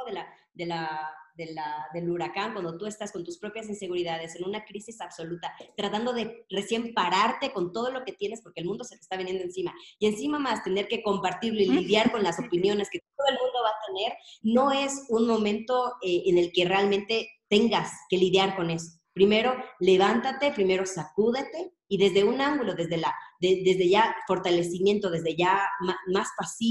[0.00, 4.44] ojo de la, de la del huracán, cuando tú estás con tus propias inseguridades, en
[4.44, 8.84] una crisis absoluta, tratando de recién pararte con todo lo que tienes porque el mundo
[8.84, 9.74] se te está viniendo encima.
[9.98, 13.58] Y encima más tener que compartirlo y lidiar con las opiniones que todo el mundo
[13.62, 18.56] va a tener, no es un momento eh, en el que realmente tengas que lidiar
[18.56, 18.98] con eso.
[19.12, 25.60] Primero, levántate, primero sacúdete y desde un ángulo, desde, la, desde ya fortalecimiento, desde ya
[25.80, 26.28] más,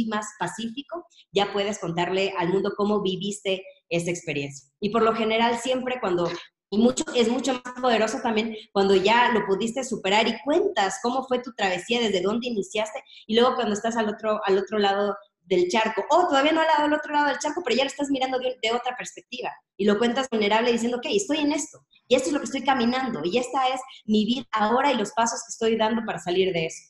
[0.07, 4.69] más pacífico, ya puedes contarle al mundo cómo viviste esa experiencia.
[4.79, 6.29] Y por lo general siempre cuando,
[6.71, 11.25] y mucho, es mucho más poderoso también cuando ya lo pudiste superar y cuentas cómo
[11.27, 15.17] fue tu travesía, desde dónde iniciaste, y luego cuando estás al otro, al otro lado
[15.49, 18.37] del charco, o todavía no al otro lado del charco, pero ya lo estás mirando
[18.37, 22.33] de, otra perspectiva, y lo cuentas vulnerable diciendo, ok, estoy en esto, y esto es
[22.33, 25.75] lo que estoy caminando, y esta es mi vida ahora y los pasos que estoy
[25.75, 26.83] dando para salir de eso.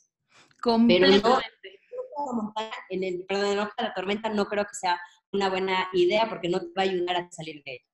[0.62, 1.22] Completamente.
[1.22, 2.54] Pero no,
[2.90, 5.00] en el, perdón, en el ojo de la tormenta no creo que sea
[5.32, 7.89] una buena idea porque no te va a ayudar a salir de ella.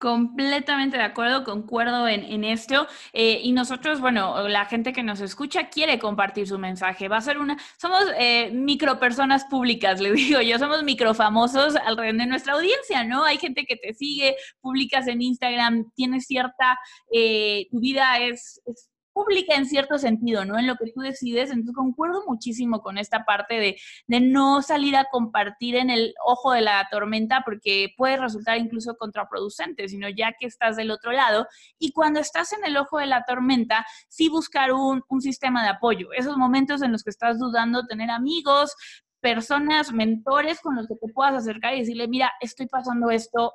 [0.00, 2.86] Completamente de acuerdo, concuerdo en, esto.
[3.12, 7.06] Eh, y nosotros, bueno, la gente que nos escucha quiere compartir su mensaje.
[7.08, 12.16] Va a ser una, somos eh, micro personas públicas, le digo yo, somos microfamosos alrededor
[12.16, 13.24] de nuestra audiencia, ¿no?
[13.24, 16.78] Hay gente que te sigue, publicas en Instagram, tienes cierta,
[17.12, 18.62] eh, tu vida es
[19.12, 20.58] pública en cierto sentido, ¿no?
[20.58, 21.50] En lo que tú decides.
[21.50, 26.52] Entonces, concuerdo muchísimo con esta parte de, de no salir a compartir en el ojo
[26.52, 31.46] de la tormenta porque puede resultar incluso contraproducente, sino ya que estás del otro lado.
[31.78, 35.70] Y cuando estás en el ojo de la tormenta, sí buscar un, un sistema de
[35.70, 36.12] apoyo.
[36.12, 38.74] Esos momentos en los que estás dudando, tener amigos,
[39.20, 43.52] personas, mentores con los que te puedas acercar y decirle, mira, estoy pasando esto,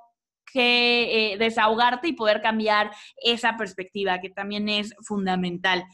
[0.51, 5.85] que eh, desahogarte y poder cambiar esa perspectiva, que también es fundamental.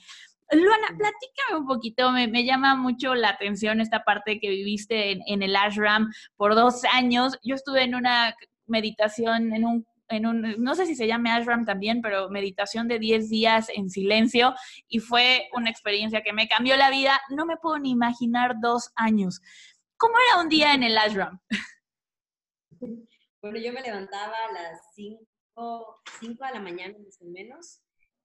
[0.52, 5.56] Luana, platícame un poquito, me, llama mucho la atención esta parte que viviste en, el
[5.56, 7.40] ashram por dos años.
[7.42, 8.36] Yo estuve en una
[8.68, 13.00] meditación, en un, en un, no sé si se llame ashram también, pero meditación de
[13.00, 14.54] 10 días en silencio
[14.90, 17.22] y fue una experiencia que me cambió la vida.
[17.30, 19.42] No me puedo ni imaginar dos años.
[19.96, 21.40] ¿Cómo era un día en el ashram?
[23.41, 27.82] Bueno, yo me levantaba a las 5, de la mañana más o menos,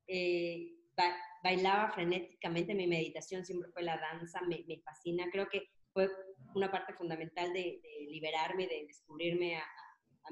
[0.07, 0.75] eh,
[1.43, 6.11] bailaba frenéticamente, mi meditación siempre fue la danza, me, fascina, creo que fue
[6.55, 9.65] una parte fundamental de, liberarme, de descubrirme a,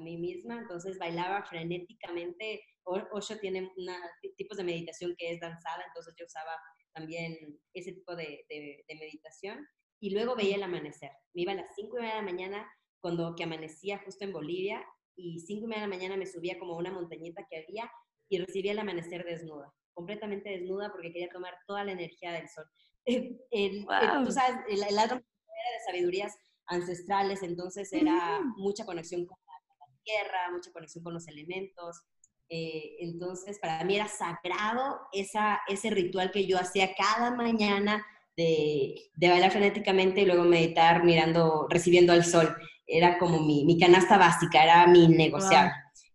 [0.01, 3.97] mí misma, entonces bailaba frenéticamente, Osho tiene una,
[4.35, 6.51] tipos de meditación que es danzada, entonces yo usaba
[6.93, 7.37] también
[7.73, 9.65] ese tipo de, de meditación,
[10.01, 12.67] y luego veía el amanecer, me iba a las 5 de la mañana,
[13.05, 14.83] cuando que amanecía justo en Bolivia
[15.15, 17.87] y cinco y media de la mañana me subía como a una montañita que había
[18.27, 22.65] y recibía el amanecer desnuda, completamente desnuda porque quería tomar toda la energía del sol.
[23.05, 23.85] El,
[24.25, 30.51] tú sabes, el, el era de sabidurías ancestrales, entonces era mucha conexión con la, tierra,
[30.51, 32.01] mucha conexión con los elementos.
[32.49, 38.03] Eh, entonces, para mí era sagrado esa, ese ritual que yo hacía cada mañana
[38.35, 42.55] de, de, bailar frenéticamente y luego meditar mirando, recibiendo al sol
[42.87, 45.73] era como mi, mi canasta básica, era mi negociable.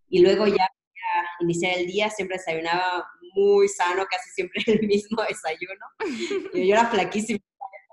[0.09, 5.23] Y luego ya a iniciar el día siempre desayunaba muy sano, casi siempre el mismo
[5.23, 5.87] desayuno.
[6.55, 7.41] Yo, yo era flaquísima,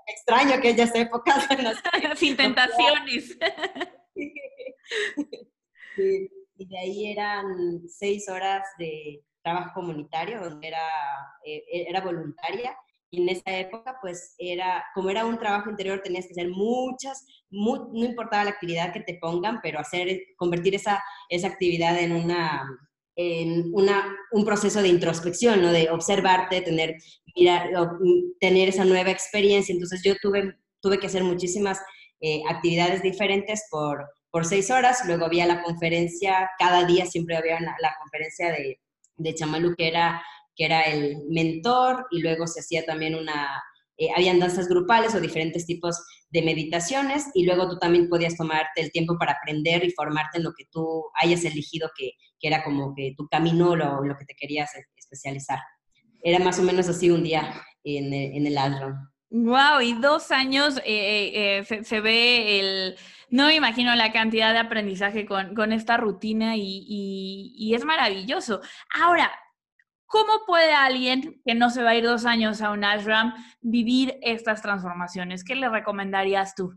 [0.06, 1.46] extraño aquellas épocas.
[2.16, 3.38] Sin tentaciones.
[6.60, 10.88] Y de ahí eran seis horas de trabajo comunitario, donde era,
[11.44, 12.76] eh, era voluntaria
[13.10, 17.90] en esa época, pues era, como era un trabajo interior, tenías que hacer muchas, no
[17.92, 22.68] importaba la actividad que te pongan, pero hacer, convertir esa, esa actividad en una,
[23.16, 25.72] en una, un proceso de introspección, ¿no?
[25.72, 26.96] De observarte, tener,
[27.34, 27.70] mirar,
[28.40, 29.72] tener esa nueva experiencia.
[29.72, 31.80] Entonces yo tuve, tuve que hacer muchísimas
[32.20, 35.02] eh, actividades diferentes por, por seis horas.
[35.06, 38.80] Luego había la conferencia, cada día siempre había la conferencia de,
[39.16, 40.22] de Chamalu, que era
[40.58, 43.62] que era el mentor, y luego se hacía también una,
[43.96, 45.96] eh, habían danzas grupales o diferentes tipos
[46.30, 50.44] de meditaciones, y luego tú también podías tomarte el tiempo para aprender y formarte en
[50.44, 54.24] lo que tú hayas elegido, que, que era como que tu camino, lo, lo que
[54.24, 55.60] te querías especializar.
[56.22, 59.08] Era más o menos así un día en, en el ashram.
[59.30, 62.96] Wow, y dos años eh, eh, se, ve el,
[63.28, 68.62] no me imagino la cantidad de aprendizaje con, con esta rutina y, y, es maravilloso.
[68.94, 69.30] Ahora,
[70.08, 74.18] ¿Cómo puede alguien que no se va a ir dos años a un ashram vivir
[74.22, 75.44] estas transformaciones?
[75.44, 76.72] ¿Qué le recomendarías tú?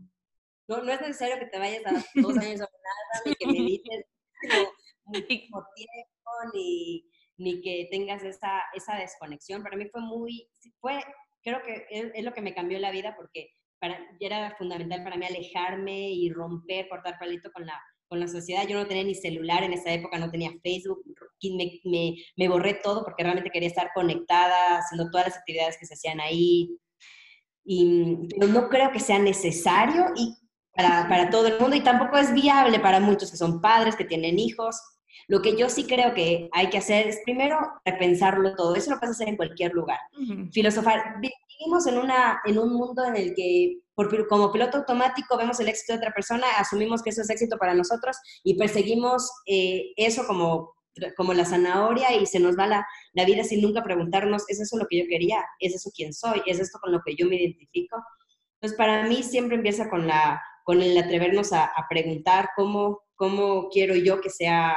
[0.68, 3.46] No, no es necesario que te vayas a dos años a un ashram y que
[3.46, 4.04] medites
[5.06, 9.62] mucho tiempo, ni, ni, que tengas esa, esa desconexión.
[9.62, 11.02] Para mí fue muy, fue,
[11.42, 13.48] creo que es, lo que me cambió la vida porque
[13.80, 17.80] para, era fundamental para mí alejarme y romper, cortar palito con la
[18.12, 18.68] con la sociedad.
[18.68, 21.02] Yo no tenía ni celular en esa época, no tenía Facebook,
[21.56, 25.86] me, me, me, borré todo porque realmente quería estar conectada, haciendo todas las actividades que
[25.86, 26.76] se hacían ahí.
[27.64, 30.36] Y, pero no creo que sea necesario y
[30.74, 34.04] para, para todo el mundo y tampoco es viable para muchos que son padres, que
[34.04, 34.78] tienen hijos.
[35.26, 38.76] Lo que yo sí creo que hay que hacer es primero repensarlo todo.
[38.76, 40.00] Eso lo puedes hacer en cualquier lugar.
[40.52, 41.16] Filosofar.
[41.62, 43.78] Vivimos en, una, en un mundo en el que
[44.28, 47.74] como piloto automático vemos el éxito de otra persona, asumimos que eso es éxito para
[47.74, 50.74] nosotros y perseguimos eh, eso como,
[51.16, 54.76] como la zanahoria y se nos va la, la, vida sin nunca preguntarnos, ¿es eso
[54.76, 55.44] lo que yo quería?
[55.60, 56.42] ¿Es eso quién soy?
[56.46, 58.02] ¿Es esto con lo que yo me identifico?
[58.54, 63.68] Entonces, para mí siempre empieza con, la, con el atrevernos a, a preguntar cómo, cómo
[63.68, 64.76] quiero yo que sea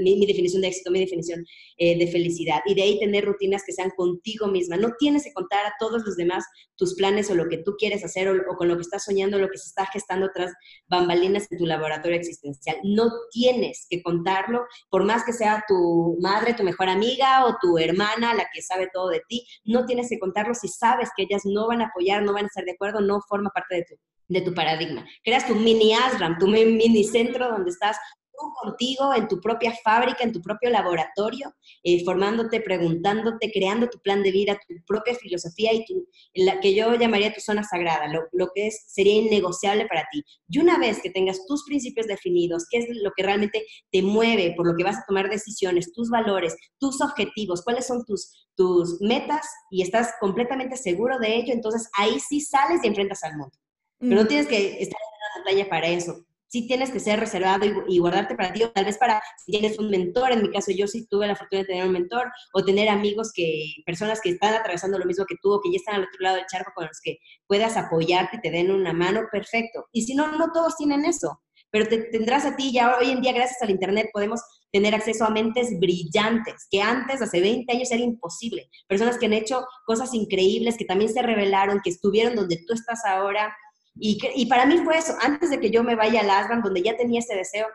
[0.00, 1.44] mi, definición de éxito, mi definición
[1.76, 2.60] eh, de felicidad.
[2.66, 4.76] Y de ahí tener rutinas que sean contigo misma.
[4.76, 6.44] No tienes que contar a todos los demás
[6.76, 9.38] tus planes o lo que tú quieres hacer o, o con lo que estás soñando,
[9.38, 10.52] lo que se está gestando tras
[10.88, 12.76] bambalinas en tu laboratorio existencial.
[12.84, 17.78] No tienes que contarlo, por más que sea tu madre, tu mejor amiga o tu
[17.78, 21.42] hermana, la que sabe todo de ti, no tienes que contarlo si sabes que ellas
[21.44, 23.96] no van a apoyar, no van a estar de acuerdo, no forma parte de tu
[24.30, 25.04] de tu paradigma.
[25.24, 27.98] Creas tu mini ASRAM, tu mini centro donde estás
[28.40, 33.98] tú contigo, en tu propia fábrica, en tu propio laboratorio, eh, formándote, preguntándote, creando tu
[34.00, 38.08] plan de vida, tu propia filosofía y tu, la que yo llamaría tu zona sagrada,
[38.08, 40.22] lo, lo, que es, sería innegociable para ti.
[40.48, 44.54] Y una vez que tengas tus principios definidos, qué es lo que realmente te mueve,
[44.56, 49.00] por lo que vas a tomar decisiones, tus valores, tus objetivos, cuáles son tus, tus
[49.00, 53.56] metas y estás completamente seguro de ello, entonces ahí sí sales y enfrentas al mundo.
[53.98, 56.24] Pero no tienes que estar en una montaña para eso.
[56.50, 59.78] Sí tienes que ser reservado y, guardarte para ti, o tal vez para si tienes
[59.78, 60.32] un mentor.
[60.32, 63.30] En mi caso, yo sí tuve la fortuna de tener un mentor, o tener amigos
[63.34, 66.20] que, personas que están atravesando lo mismo que tú, o que ya están al otro
[66.20, 69.86] lado del charco con los que puedas apoyarte y te den una mano, perfecto.
[69.92, 71.40] Y si no, no todos tienen eso.
[71.70, 74.40] Pero te, tendrás a ti, ya hoy en día, gracias al Internet, podemos
[74.72, 78.68] tener acceso a mentes brillantes, que antes, hace 20 años, era imposible.
[78.88, 83.04] Personas que han hecho cosas increíbles, que también se revelaron, que estuvieron donde tú estás
[83.04, 83.54] ahora,
[84.00, 86.96] y, para mí fue eso, antes de que yo me vaya a Asban, donde ya
[86.96, 87.66] tenía ese deseo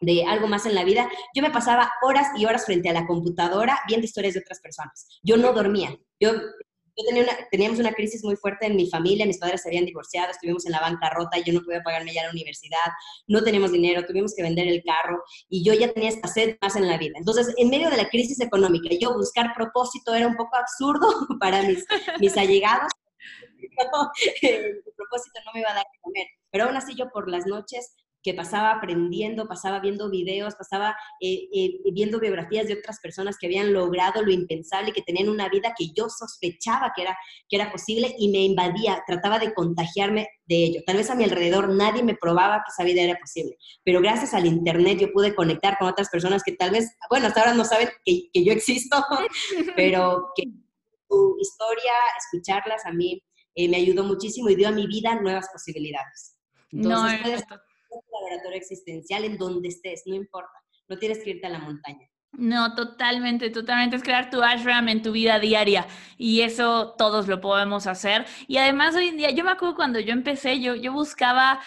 [0.00, 3.06] de algo más en la vida, yo me pasaba horas y horas frente a la
[3.06, 5.08] computadora viendo historias de otras personas.
[5.22, 5.96] Yo no dormía.
[6.20, 9.68] Yo, yo tenía una, teníamos una crisis muy fuerte en mi familia, mis padres se
[9.68, 12.90] habían divorciado, estuvimos en la bancarrota, yo no podía pagarme ya la universidad,
[13.26, 16.76] no teníamos dinero, tuvimos que vender el carro y yo ya tenía esta sed más
[16.76, 17.14] en la vida.
[17.16, 21.08] Entonces, en medio de la crisis económica, yo buscar propósito era un poco absurdo
[21.40, 21.62] para
[22.18, 22.88] mis allegados
[24.42, 26.26] el propósito no me iba a dar de comer.
[26.50, 31.48] Pero aún así yo por las noches que pasaba aprendiendo, pasaba viendo videos, pasaba eh,
[31.52, 35.74] eh, viendo biografías de otras personas que habían logrado lo impensable, que tenían una vida
[35.76, 37.18] que yo sospechaba que era,
[37.48, 40.80] que era posible y me invadía, trataba de contagiarme de ello.
[40.86, 44.34] Tal vez a mi alrededor nadie me probaba que esa vida era posible, pero gracias
[44.34, 47.64] al Internet yo pude conectar con otras personas que tal vez, bueno, hasta ahora no
[47.64, 49.04] saben que, que yo existo,
[49.76, 50.44] pero que
[51.08, 53.22] su historia, escucharlas a mí
[53.54, 56.36] eh, me ayudó muchísimo y dio a mi vida nuevas posibilidades.
[56.70, 57.58] Entonces, no, puedes en
[57.90, 60.52] un laboratorio existencial en donde estés, no importa,
[60.88, 62.08] no tienes que irte a la montaña.
[62.32, 63.96] No, totalmente, totalmente.
[63.96, 65.86] Es crear tu ashram en tu vida diaria
[66.16, 68.24] y eso todos lo podemos hacer.
[68.48, 71.60] Y además hoy en día, yo me acuerdo cuando yo empecé, yo, yo buscaba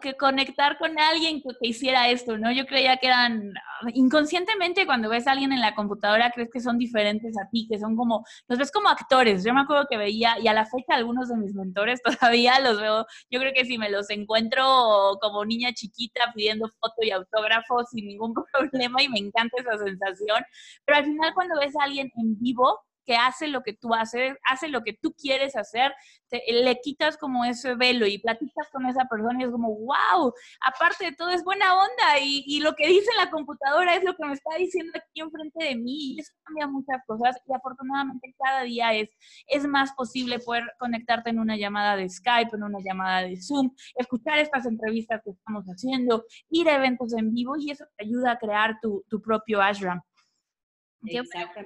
[0.00, 2.52] que conectar con alguien que, hiciera esto, ¿no?
[2.52, 3.52] Yo creía que eran,
[3.94, 7.78] inconscientemente cuando ves a alguien en la computadora crees que son diferentes a ti, que
[7.78, 9.44] son como, los ves como actores.
[9.44, 12.80] Yo me acuerdo que veía, y a la fecha algunos de mis mentores todavía los
[12.80, 17.84] veo, yo creo que si me los encuentro como niña chiquita pidiendo foto y autógrafo
[17.84, 20.44] sin ningún problema y me encanta esa sensación,
[20.84, 24.36] pero al final cuando ves a alguien en vivo, que hace lo que tú haces,
[24.44, 25.92] hace lo que tú quieres hacer,
[26.30, 31.04] le quitas como ese velo y platicas con esa persona y es como, wow, aparte
[31.04, 34.26] de todo es buena onda y, y, lo que dice la computadora es lo que
[34.26, 38.62] me está diciendo aquí enfrente de mí y eso cambia muchas cosas y afortunadamente cada
[38.62, 39.10] día es,
[39.46, 43.70] es más posible poder conectarte en una llamada de Skype, en una llamada de Zoom,
[43.96, 48.32] escuchar estas entrevistas que estamos haciendo, ir a eventos en vivo y eso te ayuda
[48.32, 50.00] a crear tu, tu propio ashram.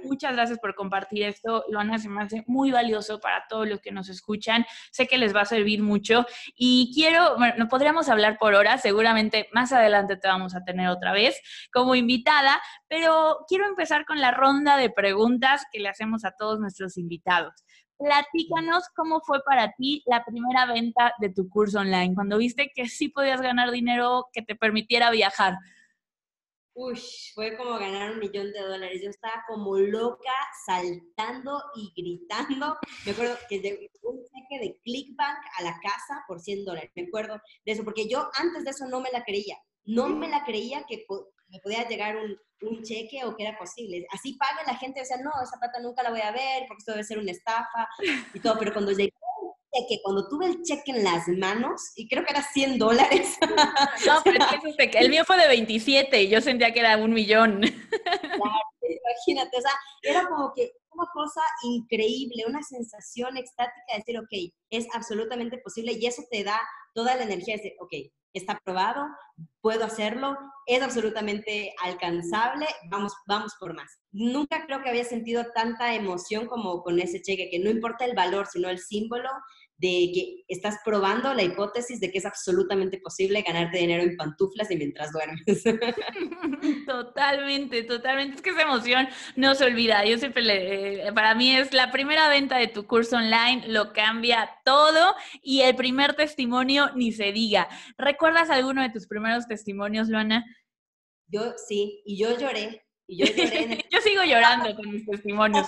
[0.04, 3.92] Muchas gracias por compartir esto, Luana, se me hace muy valioso para todos los que
[3.92, 4.66] nos escuchan.
[4.90, 6.26] Sé que les va a servir mucho
[6.56, 10.88] y quiero, bueno, no podríamos hablar por horas, seguramente más adelante te vamos a tener
[10.88, 11.40] otra vez
[11.72, 16.60] como invitada, pero quiero empezar con la ronda de preguntas que le hacemos a todos
[16.60, 17.64] nuestros invitados.
[17.98, 22.88] Platícanos cómo fue para ti la primera venta de tu curso online, cuando viste que
[22.88, 25.56] sí podías ganar dinero que te permitiera viajar.
[26.80, 26.96] Uy,
[27.34, 29.00] fue como ganar un millón de dólares.
[29.02, 30.32] Yo estaba como loca,
[30.64, 32.76] saltando y gritando.
[33.04, 36.92] Me acuerdo que llegó un cheque de Clickbank a la casa por 100 dólares.
[36.94, 39.58] Me acuerdo de eso, porque yo antes de eso no me la creía.
[39.86, 41.04] No me la creía que
[41.48, 44.06] me podía llegar un, un cheque o que era posible.
[44.12, 46.92] Así paga la gente, decía, no, esa plata nunca la voy a ver porque esto
[46.92, 47.88] debe ser una estafa
[48.32, 48.56] y todo.
[48.56, 49.18] Pero cuando llegó
[49.88, 53.36] que cuando tuve el cheque en las manos, y creo que era 100 dólares.
[54.06, 54.44] No, pero
[54.76, 57.60] es que el mío fue de 27 y yo sentía que era un millón.
[58.82, 64.54] imagínate, o sea, era como que una cosa increíble, una sensación extática de decir, ok,
[64.70, 66.60] es absolutamente posible y eso te da
[66.94, 67.92] toda la energía de decir, ok,
[68.32, 69.06] está probado,
[69.60, 70.36] puedo hacerlo,
[70.66, 73.98] es absolutamente alcanzable, vamos, vamos por más.
[74.12, 78.14] Nunca creo que había sentido tanta emoción como con ese cheque, que no importa el
[78.14, 79.28] valor, sino el símbolo
[79.78, 84.70] de que estás probando la hipótesis de que es absolutamente posible ganarte dinero en pantuflas
[84.72, 85.62] y mientras duermes.
[86.86, 88.36] Totalmente, totalmente.
[88.36, 90.04] Es que esa emoción no se olvida.
[90.04, 94.50] Yo siempre le, para mí es la primera venta de tu curso online, lo cambia
[94.64, 97.68] todo y el primer testimonio ni se diga.
[97.96, 100.44] ¿Recuerdas alguno de tus primeros testimonios, Luana?
[101.26, 102.82] Yo sí, y yo lloré.
[103.06, 105.66] Y yo, lloré yo sigo llorando con mis testimonios.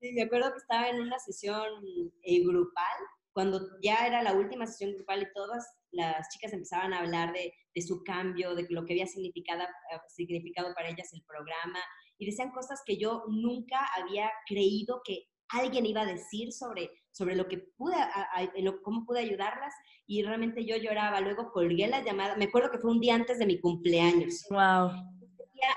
[0.00, 1.68] sí, me acuerdo que estaba en una sesión
[2.22, 2.98] eh, grupal,
[3.32, 7.52] cuando ya era la última sesión grupal y todas las chicas empezaban a hablar de,
[7.74, 11.80] de su cambio, de lo que había significado, eh, significado para ellas el programa,
[12.18, 17.36] y decían cosas que yo nunca había creído que alguien iba a decir sobre, sobre
[17.36, 17.96] lo que pude,
[18.82, 19.74] cómo pude ayudarlas,
[20.06, 21.20] y realmente yo lloraba.
[21.20, 24.46] Luego colgué la llamada, me acuerdo que fue un día antes de mi cumpleaños.
[24.50, 24.90] Wow.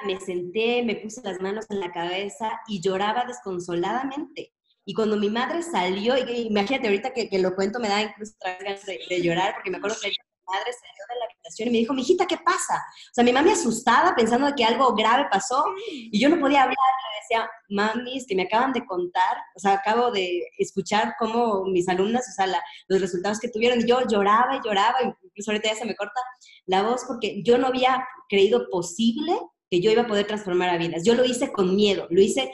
[0.06, 4.54] Me senté, me puse las manos en la cabeza y lloraba desconsoladamente.
[4.86, 8.34] Y cuando mi madre salió, y, imagínate ahorita que, que, lo cuento, me da incluso
[8.42, 10.12] ganas de, de, llorar, porque me acuerdo que
[10.48, 12.76] madre salió de la habitación y me dijo, mijita, ¿qué pasa?
[12.76, 16.78] O sea, mi mami asustada, pensando que algo grave pasó, y yo no podía hablar,
[16.78, 21.66] le decía, mami, es que me acaban de contar, o sea, acabo de escuchar cómo
[21.66, 22.48] mis alumnas, o sea,
[22.88, 26.20] los resultados que tuvieron, y yo lloraba y lloraba, incluso ahorita ya se me corta
[26.66, 29.34] la voz, porque yo no había creído posible
[29.70, 31.04] que yo iba a poder transformar a vidas.
[31.04, 32.52] Yo lo hice con miedo, lo hice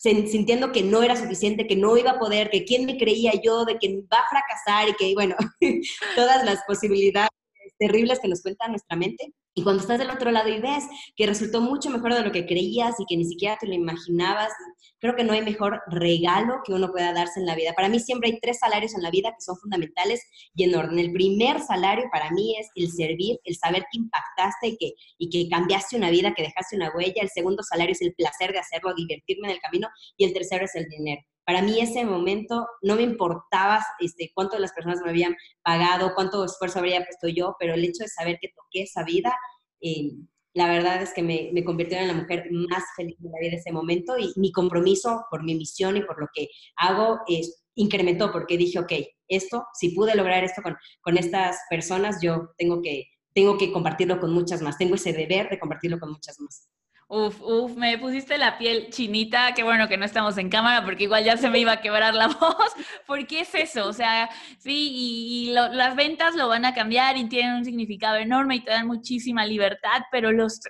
[0.00, 3.64] sintiendo que no era suficiente, que no iba a poder, que quién me creía yo,
[3.64, 5.34] de que va a fracasar y que, bueno,
[6.16, 7.30] todas las posibilidades
[7.78, 9.32] terribles que nos cuenta nuestra mente.
[9.58, 10.84] Y cuando estás del otro lado y ves
[11.16, 14.52] que resultó mucho mejor de lo que creías y que ni siquiera te lo imaginabas,
[15.00, 17.72] creo que no hay mejor regalo que uno pueda darse en la vida.
[17.72, 20.22] Para mí siempre hay tres salarios en la vida que son fundamentales
[20.54, 21.00] y en orden.
[21.00, 25.28] El primer salario para mí es el servir, el saber que impactaste y que, y
[25.28, 27.20] que cambiaste una vida, que dejaste una huella.
[27.20, 29.88] El segundo salario es el placer de hacerlo, divertirme en el camino.
[30.16, 31.22] Y el tercero es el dinero.
[31.48, 36.44] Para mí ese momento no me importaba este, cuánto las personas me habían pagado, cuánto
[36.44, 39.34] esfuerzo habría puesto yo, pero el hecho de saber que toqué esa vida,
[39.80, 40.10] eh,
[40.52, 43.52] la verdad es que me, me, convirtió en la mujer más feliz de la vida
[43.52, 47.64] en ese momento y mi compromiso por mi misión y por lo que hago es,
[47.76, 48.92] incrementó porque dije, ok,
[49.26, 54.20] esto, si pude lograr esto con, con estas personas, yo tengo que, tengo que compartirlo
[54.20, 56.68] con muchas más, tengo ese deber de compartirlo con muchas más.
[57.10, 61.04] Uf, uf, me pusiste la piel chinita, qué bueno que no estamos en cámara porque
[61.04, 62.70] igual ya se me iba a quebrar la voz,
[63.06, 64.28] porque es eso, o sea,
[64.58, 68.72] sí, y, las ventas lo van a cambiar y tienen un significado enorme y te
[68.72, 70.60] dan muchísima libertad, pero los,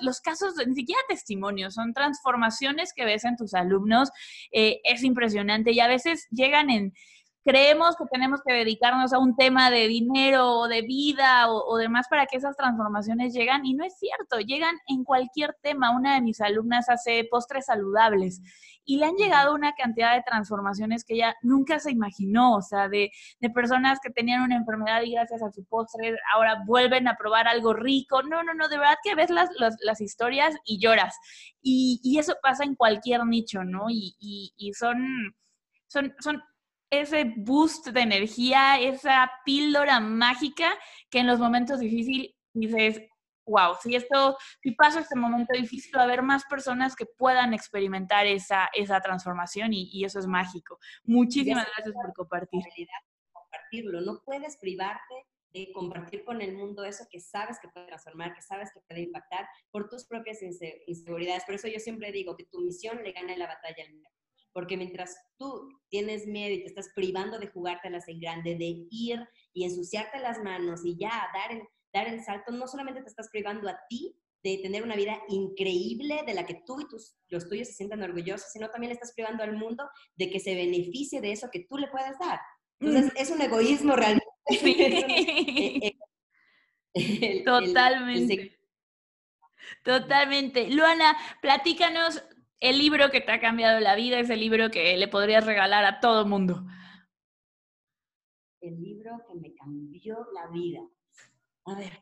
[0.00, 4.10] los casos, ni siquiera testimonios, son transformaciones que ves en tus alumnos,
[4.50, 6.94] eh, es impresionante y a veces llegan en
[7.46, 12.08] creemos que tenemos que dedicarnos a un tema de dinero o de vida o, demás
[12.10, 15.96] para que esas transformaciones lleguen y no es cierto, llegan en cualquier tema.
[15.96, 18.42] Una de mis alumnas hace postres saludables
[18.84, 22.88] y le han llegado una cantidad de transformaciones que ella nunca se imaginó, o sea,
[22.88, 23.12] de,
[23.54, 27.74] personas que tenían una enfermedad y gracias a su postre ahora vuelven a probar algo
[27.74, 28.24] rico.
[28.24, 31.16] No, no, no, de verdad que ves las, las, historias y lloras.
[31.62, 33.88] Y, y, eso pasa en cualquier nicho, ¿no?
[33.88, 34.98] Y, y, y son,
[35.86, 36.42] son, son
[36.90, 40.76] ese boost de energía, esa píldora mágica
[41.10, 43.02] que en los momentos difíciles dices,
[43.46, 47.54] wow, si esto, si paso este momento difícil, va a haber más personas que puedan
[47.54, 50.78] experimentar esa, esa transformación y, eso es mágico.
[51.04, 52.62] Muchísimas gracias por compartir.
[53.32, 55.14] Compartirlo, no puedes privarte
[55.52, 59.02] de compartir con el mundo eso que sabes que puede transformar, que sabes que puede
[59.02, 61.44] impactar por tus propias inseguridades.
[61.44, 64.10] Por eso yo siempre digo que tu misión le gana la batalla al miedo
[64.56, 69.20] porque mientras tú tienes miedo y te estás privando de jugártelas en grande, de ir
[69.52, 73.28] y ensuciarte las manos y ya dar el, dar el salto, no solamente te estás
[73.28, 77.50] privando a ti de tener una vida increíble de la que tú y tus, los
[77.50, 81.32] tuyos se sientan orgullosos, sino también estás privando al mundo de que se beneficie de
[81.32, 82.40] eso que tú le puedes dar.
[82.80, 84.24] Entonces, es un egoísmo realmente.
[87.44, 88.58] Totalmente.
[89.84, 90.70] Totalmente.
[90.70, 92.22] Luana, platícanos
[92.60, 95.84] el libro que te ha cambiado la vida es el libro que le podrías regalar
[95.84, 96.64] a todo el mundo.
[98.60, 100.80] El libro que me cambió la vida.
[101.66, 102.00] A ver,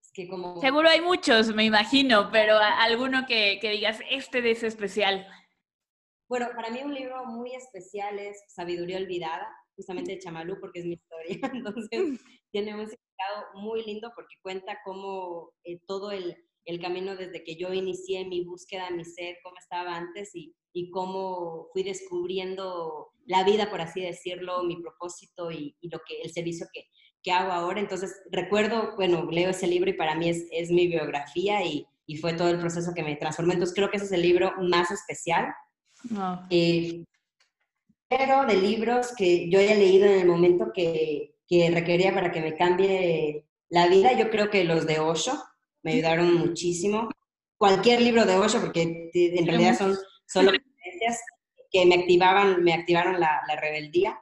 [0.00, 0.60] es que como...
[0.60, 5.26] Seguro hay muchos, me imagino, pero alguno que, que digas, este es especial.
[6.28, 10.86] Bueno, para mí un libro muy especial es Sabiduría Olvidada, justamente de Chamalú, porque es
[10.86, 11.38] mi historia.
[11.52, 12.20] Entonces,
[12.50, 17.56] tiene un significado muy lindo porque cuenta cómo eh, todo el el camino desde que
[17.56, 23.44] yo inicié mi búsqueda, mi ser, cómo estaba antes y, y cómo fui descubriendo la
[23.44, 26.84] vida, por así decirlo, mi propósito y, y lo que, el servicio que,
[27.22, 27.80] que, hago ahora.
[27.80, 32.16] Entonces, recuerdo, bueno, leo ese libro y para mí es, es mi biografía y, y,
[32.16, 33.52] fue todo el proceso que me transformó.
[33.52, 35.52] Entonces, creo que ese es el libro más especial.
[36.50, 37.04] Eh,
[38.08, 42.40] pero de libros que yo haya leído en el momento que, que requería para que
[42.40, 45.40] me cambie la vida, yo creo que los de Osho,
[45.82, 47.08] me ayudaron muchísimo.
[47.58, 50.52] Cualquier libro de Osho, porque en realidad son solo
[51.70, 54.20] que me activaban, me activaron la, la rebeldía.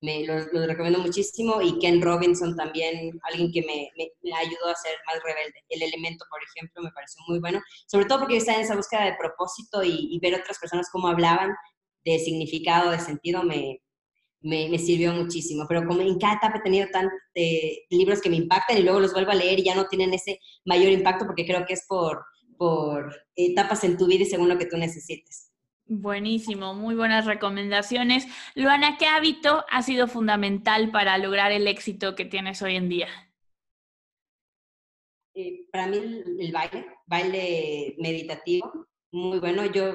[0.00, 4.96] Me los, recomiendo muchísimo y Ken Robinson también, alguien que me, me, ayudó a ser
[5.06, 5.64] más rebelde.
[5.70, 9.04] El elemento, por ejemplo, me pareció muy bueno, sobre todo porque estaba en esa búsqueda
[9.06, 11.54] de propósito y, y ver otras personas cómo hablaban
[12.04, 13.80] de significado, de sentido, me,
[14.44, 15.64] me, me, sirvió muchísimo.
[15.68, 19.00] Pero como en cada etapa he tenido tantos eh, libros que me impactan y luego
[19.00, 21.84] los vuelvo a leer y ya no tienen ese mayor impacto porque creo que es
[21.88, 22.24] por,
[22.56, 25.50] por etapas en tu vida y según lo que tú necesites.
[25.86, 28.26] Buenísimo, muy buenas recomendaciones.
[28.54, 33.08] Luana, ¿qué hábito ha sido fundamental para lograr el éxito que tienes hoy en día?
[35.34, 39.66] Eh, para mí el, baile, baile meditativo, muy bueno.
[39.66, 39.94] Yo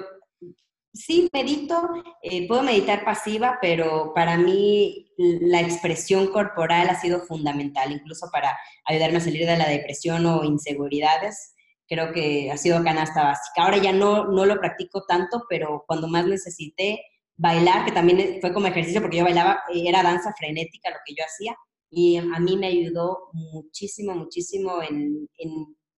[0.93, 1.81] sí medito,
[2.21, 8.57] eh, puedo meditar pasiva, pero para mí la expresión corporal ha sido fundamental, incluso para
[8.85, 11.53] ayudarme a salir de la depresión o inseguridades
[11.89, 13.63] creo que ha sido canasta básica.
[13.63, 17.01] Ahora ya no, no lo practico tanto, pero cuando más necesité
[17.35, 21.15] bailar, que también fue como ejercicio, porque yo bailaba, eh, era danza frenética lo que
[21.15, 21.55] yo hacía,
[21.89, 25.27] y a mí me ayudó muchísimo, muchísimo en,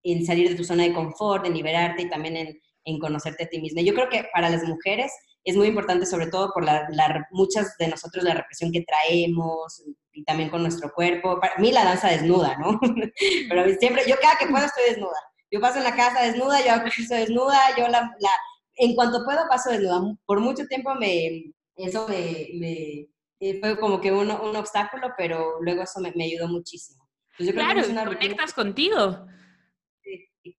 [0.04, 3.48] en, salir de tu zona de confort, en liberarte y también en, en, conocerte a
[3.48, 3.82] ti misma.
[3.82, 5.12] Yo creo que para las mujeres
[5.44, 6.88] es muy importante, sobre todo por la,
[7.32, 11.40] muchas de nosotros la represión que traemos y también con nuestro cuerpo.
[11.40, 12.80] Para mí la danza desnuda, ¿no?
[13.50, 15.18] Pero siempre, yo cada que puedo estoy desnuda
[15.52, 18.30] yo paso en la casa desnuda, yo hago desnuda, yo la, la,
[18.78, 20.02] en cuanto puedo paso desnuda.
[20.26, 23.08] Por mucho tiempo me, eso me, me
[23.42, 27.06] eh, fue como que un, un, obstáculo, pero luego eso me, me ayudó muchísimo.
[27.38, 29.26] claro, conectas contigo.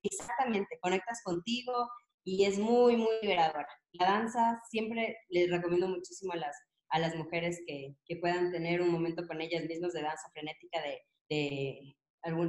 [0.02, 1.88] exactamente, conectas contigo
[2.24, 3.68] y es muy, muy liberadora.
[3.92, 6.56] La danza siempre les recomiendo muchísimo a las,
[6.90, 10.80] a las mujeres que, que puedan tener un momento con ellas mismas de danza frenética,
[10.82, 11.94] de, de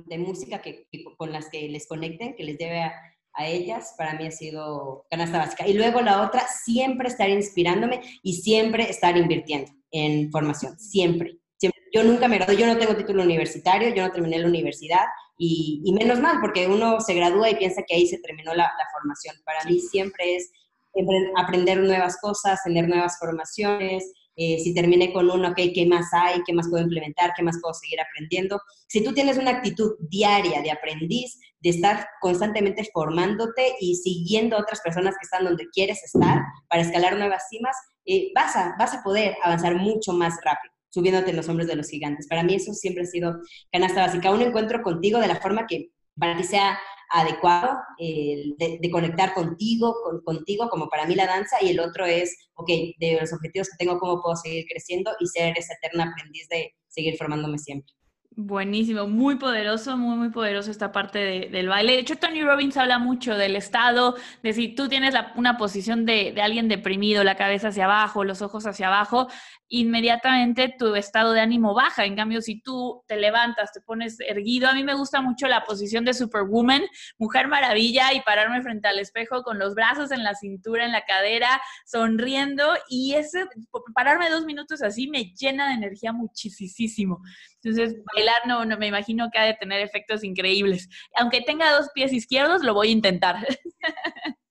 [0.06, 2.94] de música que, con las que les conecten, que les lleve a,
[3.34, 5.68] a, ellas, para mí ha sido canasta básica.
[5.68, 11.40] Y luego la otra, siempre estar inspirándome y siempre estar invirtiendo en formación, siempre.
[11.94, 15.06] Yo nunca me gradué, yo no tengo título universitario, yo no terminé la universidad
[15.38, 18.64] y, y, menos mal, porque uno se gradúa y piensa que ahí se terminó la,
[18.64, 19.36] la formación.
[19.46, 20.52] Para mí siempre es
[21.38, 26.42] aprender nuevas cosas, tener nuevas formaciones, eh, si terminé con uno, ok, ¿qué más hay?
[26.44, 27.34] ¿Qué más puedo implementar?
[27.36, 28.60] ¿Qué más puedo seguir aprendiendo?
[28.88, 34.62] Si tú tienes una actitud diaria de aprendiz, de estar constantemente formándote y siguiendo a
[34.62, 37.76] otras personas que están donde quieres estar para escalar nuevas cimas,
[38.06, 41.76] eh, vas, a, vas a poder avanzar mucho más rápido subiéndote en los hombros de
[41.76, 42.28] los gigantes.
[42.28, 43.40] Para mí eso siempre ha sido
[43.72, 44.32] canasta básica.
[44.32, 46.78] Un encuentro contigo de la forma que para ti sea
[47.10, 52.70] adecuado de, conectar contigo, contigo, como para mí la danza, y el otro es, ok,
[53.00, 56.74] de los objetivos que tengo, cómo puedo seguir creciendo y ser esa eterna aprendiz de
[56.88, 57.94] seguir formándome siempre.
[58.36, 61.94] Buenísimo, muy poderoso, muy, muy poderoso esta parte del baile.
[61.94, 66.34] De hecho, Tony Robbins habla mucho del estado, de si tú tienes una posición de,
[66.42, 69.28] alguien deprimido, la cabeza hacia abajo, los ojos hacia abajo,
[69.74, 72.06] inmediatamente tu estado de ánimo baja.
[72.06, 75.64] En cambio, si tú te levantas, te pones erguido, a mí me gusta mucho la
[75.64, 76.84] posición de Superwoman,
[77.18, 81.06] mujer maravilla, y pararme frente al espejo con los brazos en la cintura, en la
[81.06, 83.48] cadera, sonriendo, y ese,
[83.96, 87.20] pararme dos minutos así me llena de energía muchísimo.
[87.64, 90.88] Entonces, bailar no, no me imagino que ha de tener efectos increíbles.
[91.16, 93.38] Aunque tenga dos pies izquierdos, lo voy a intentar.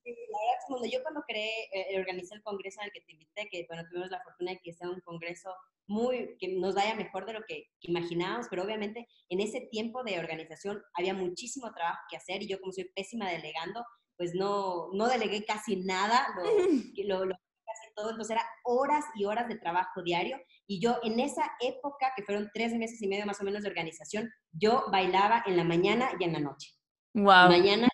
[0.83, 4.11] cuando yo cuando creé, eh, organizé el congreso el que te invité, que bueno, tuvimos
[4.11, 5.55] la fortuna de que sea un congreso
[5.87, 10.19] muy, que nos vaya mejor de lo que imaginábamos, pero obviamente en ese tiempo de
[10.19, 13.85] organización había muchísimo trabajo que hacer y yo como soy pésima delegando,
[14.17, 19.47] pues no, no delegué casi nada, lo, lo, casi todo, entonces era horas y horas
[19.47, 23.41] de trabajo diario y yo en esa época, que fueron tres meses y medio más
[23.41, 26.71] o menos de organización, yo bailaba en la mañana y en la noche.
[27.15, 27.51] Wow.
[27.51, 27.92] Mañana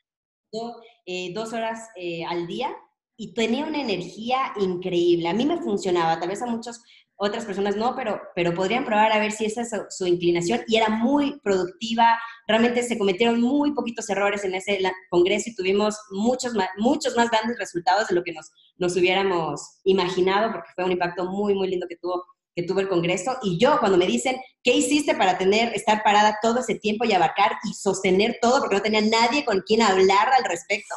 [1.07, 2.75] eh, dos horas eh, al día
[3.17, 5.29] y tenía una energía increíble.
[5.29, 6.83] A mí me funcionaba, tal vez a muchas
[7.21, 10.77] otras personas no, pero, pero podrían probar a ver si esa es su, inclinación y
[10.77, 12.17] era muy productiva.
[12.47, 14.79] Realmente se cometieron muy poquitos errores en ese
[15.11, 19.81] congreso y tuvimos muchos más, muchos más grandes resultados de lo que nos, nos hubiéramos
[19.83, 22.25] imaginado porque fue un impacto muy, muy lindo que tuvo
[22.59, 23.39] que tuvo el Congreso.
[23.41, 27.13] Y yo, cuando me dicen, ¿qué hiciste para tener, estar parada todo ese tiempo y
[27.13, 28.59] abarcar y sostener todo?
[28.59, 30.93] Porque no tenía nadie con quien hablar al respecto.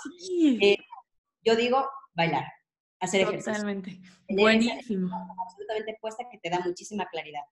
[0.60, 0.78] Eh,
[1.44, 2.46] yo digo, bailar,
[3.00, 3.54] hacer ejercicio.
[3.54, 4.00] Totalmente.
[4.28, 5.16] Buenísimo.
[5.46, 7.44] Absolutamente puesta que te da muchísima claridad.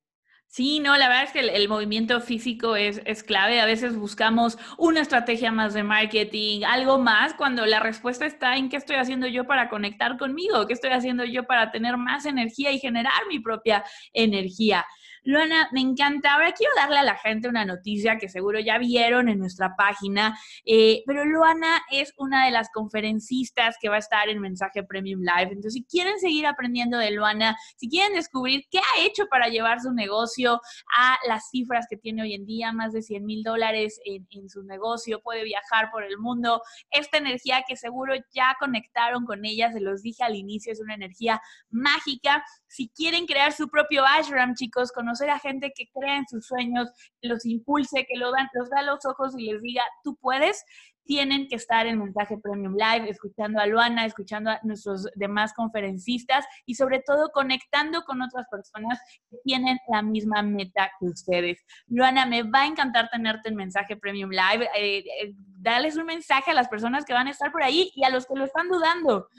[0.51, 3.61] Sí, no, la verdad es que el, movimiento físico es, es, clave.
[3.61, 8.67] A veces buscamos una estrategia más de marketing, algo más, cuando la respuesta está en
[8.67, 12.71] qué estoy haciendo yo para conectar conmigo, qué estoy haciendo yo para tener más energía
[12.71, 14.87] y generar mi propia energía.
[15.23, 16.33] Luana, me encanta.
[16.33, 20.37] Ahora quiero darle a la gente una noticia que seguro ya vieron en nuestra página,
[20.65, 25.21] eh, pero Luana es una de las conferencistas que va a estar en Mensaje Premium
[25.21, 25.51] Live.
[25.51, 29.81] Entonces, si quieren seguir aprendiendo de Luana, si quieren descubrir qué ha hecho para llevar
[29.81, 30.61] su negocio
[30.95, 34.63] a las cifras que tiene hoy en día, más de 100 mil dólares en, su
[34.63, 39.79] negocio, puede viajar por el mundo, esta energía que seguro ya conectaron con ella, se
[39.79, 42.43] los dije al inicio, es una energía mágica.
[42.67, 46.89] Si quieren crear su propio ashram, chicos, conocer a gente que crea en sus sueños,
[47.21, 48.31] los impulse, que los
[48.69, 50.63] da los ojos y les diga, tú puedes,
[51.09, 56.45] tienen que estar en Mensaje Premium Live, escuchando a Luana, escuchando a nuestros demás conferencistas
[56.67, 61.65] y sobre todo conectando con otras personas que tienen la misma meta que ustedes.
[61.87, 64.69] Luana, me va a encantar tenerte en Mensaje Premium Live.
[64.77, 68.03] Eh, eh, dales un mensaje a las personas que van a estar por ahí y
[68.03, 69.29] a los que lo están dudando.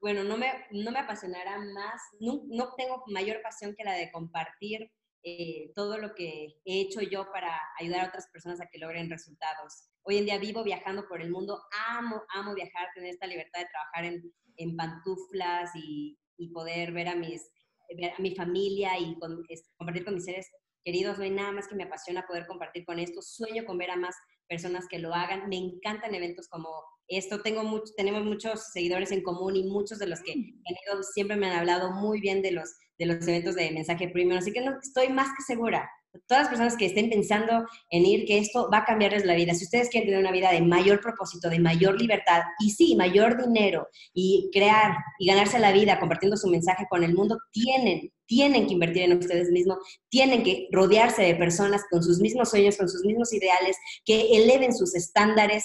[0.00, 4.10] Bueno, no me, no me apasionará más, no, no tengo mayor pasión que la de
[4.10, 4.90] compartir
[5.22, 9.10] eh, todo lo que he hecho yo para ayudar a otras personas a que logren
[9.10, 9.90] resultados.
[10.02, 13.66] Hoy en día vivo viajando por el mundo, amo, amo viajar, tener esta libertad de
[13.66, 17.50] trabajar en, en pantuflas y, y, poder ver a, mis,
[17.94, 19.18] ver a mi familia y
[19.76, 20.48] compartir con mis seres
[20.82, 21.18] queridos.
[21.18, 23.20] No hay nada más que me apasiona poder compartir con esto.
[23.20, 24.16] Sueño con ver a más
[24.48, 25.50] personas que lo hagan.
[25.50, 26.70] Me encantan eventos como
[27.10, 27.42] esto.
[27.42, 30.40] Tengo mucho, tenemos muchos seguidores en común y muchos de los que mm.
[30.40, 34.38] ido siempre me han hablado muy bien de los, de los eventos de mensaje premium.
[34.38, 35.90] Así que no, estoy más que segura
[36.26, 39.54] todas las personas que estén pensando en ir, que esto va a cambiarles la vida.
[39.54, 43.40] Si ustedes quieren tener una vida de mayor propósito, de mayor libertad y sí, mayor
[43.42, 48.66] dinero y crear y ganarse la vida compartiendo su mensaje con el mundo, tienen, tienen
[48.66, 52.88] que invertir en ustedes mismos, tienen que rodearse de personas con sus mismos sueños, con
[52.88, 55.64] sus mismos ideales, que eleven sus estándares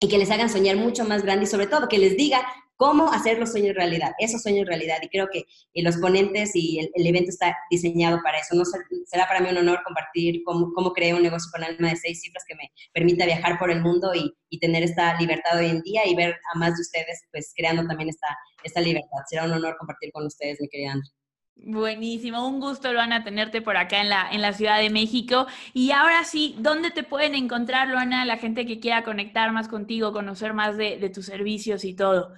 [0.00, 3.12] y que les hagan soñar mucho más grande y sobre todo que les diga cómo
[3.12, 4.96] hacer los sueños realidad, esos sueños realidad.
[5.02, 5.40] Y creo que
[5.74, 8.54] eh, los ponentes y el, evento está diseñado para eso.
[8.54, 8.64] No
[9.06, 12.20] será para mí un honor compartir cómo, cómo creé un negocio con alma de seis
[12.20, 15.82] cifras que me permita viajar por el mundo y, y, tener esta libertad hoy en
[15.82, 18.28] día y ver a más de ustedes pues creando también esta,
[18.62, 19.18] esta libertad.
[19.28, 21.23] Será un honor compartir con ustedes, mi querida Andrea.
[21.56, 25.46] Buenísimo, un gusto, Luana, tenerte por acá en la, en la Ciudad de México.
[25.72, 30.12] Y ahora sí, ¿dónde te pueden encontrar, Luana, la gente que quiera conectar más contigo,
[30.12, 32.34] conocer más de, de tus servicios y todo?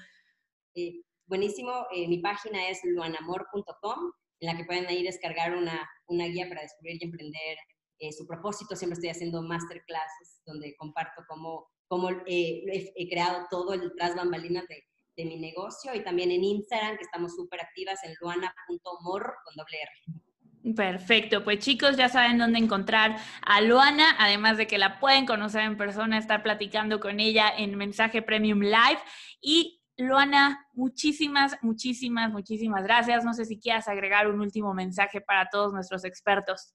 [0.75, 6.27] Eh, buenísimo, eh, mi página es luanamor.com, en la que pueden ahí descargar una, una
[6.27, 7.57] guía para descubrir y emprender
[7.99, 8.77] eh, su propósito.
[8.77, 14.85] Siempre estoy haciendo masterclasses donde comparto cómo, cómo he, creado todo el tras bambalinas de,
[15.17, 19.79] de, mi negocio y también en Instagram, que estamos súper activas en luana.mor con doble
[19.83, 20.75] R.
[20.75, 25.62] Perfecto, pues chicos ya saben dónde encontrar a Luana, además de que la pueden conocer
[25.62, 29.01] en persona, estar platicando con ella en Mensaje Premium Live
[29.41, 33.25] y Luana, muchísimas, muchísimas, muchísimas gracias.
[33.25, 36.75] No sé si quieras agregar un último mensaje para todos nuestros expertos.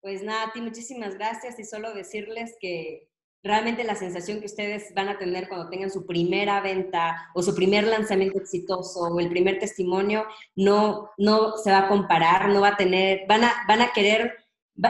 [0.00, 3.08] Pues nada, a ti muchísimas gracias y solo decirles que
[3.42, 7.54] realmente la sensación que ustedes van a tener cuando tengan su primera venta o su
[7.54, 10.26] primer lanzamiento exitoso o el primer testimonio
[10.56, 14.32] no, no se va a comparar, no va a tener, van a, van a querer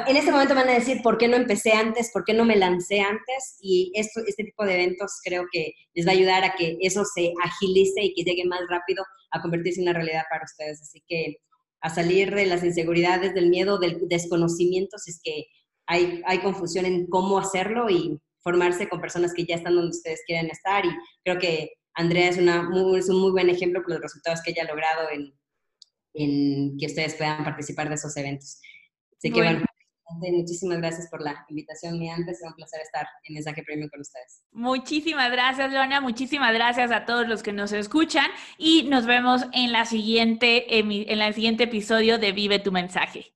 [0.07, 2.11] en este momento van a decir, ¿por qué no empecé antes?
[2.12, 3.57] ¿Por qué no me lancé antes?
[3.61, 7.05] Y esto, este tipo de eventos creo que les va a ayudar a que eso
[7.07, 10.82] se agilice y que llegue más rápido a convertirse en una realidad para ustedes.
[10.82, 11.38] Así que
[11.80, 15.46] a salir de las inseguridades, del miedo, del desconocimiento, si es que
[15.86, 20.22] hay, hay confusión en cómo hacerlo y formarse con personas que ya están donde ustedes
[20.26, 20.84] quieren estar.
[20.84, 20.90] Y
[21.24, 24.62] creo que Andrea es, una es un muy buen ejemplo por los resultados que ella
[24.62, 25.34] ha logrado en,
[26.14, 28.61] en que ustedes puedan participar de esos eventos.
[29.16, 29.64] Así que bueno
[30.11, 32.40] Muchísimas gracias por la invitación, mi antes.
[32.40, 34.42] Es un placer estar en Mensaje Premium con ustedes.
[34.53, 36.01] Muchísimas gracias, Lona.
[36.01, 38.26] Muchísimas gracias a todos los que nos escuchan
[38.57, 40.90] y nos vemos en, la siguiente, en
[41.20, 43.34] el siguiente episodio de Vive tu Mensaje.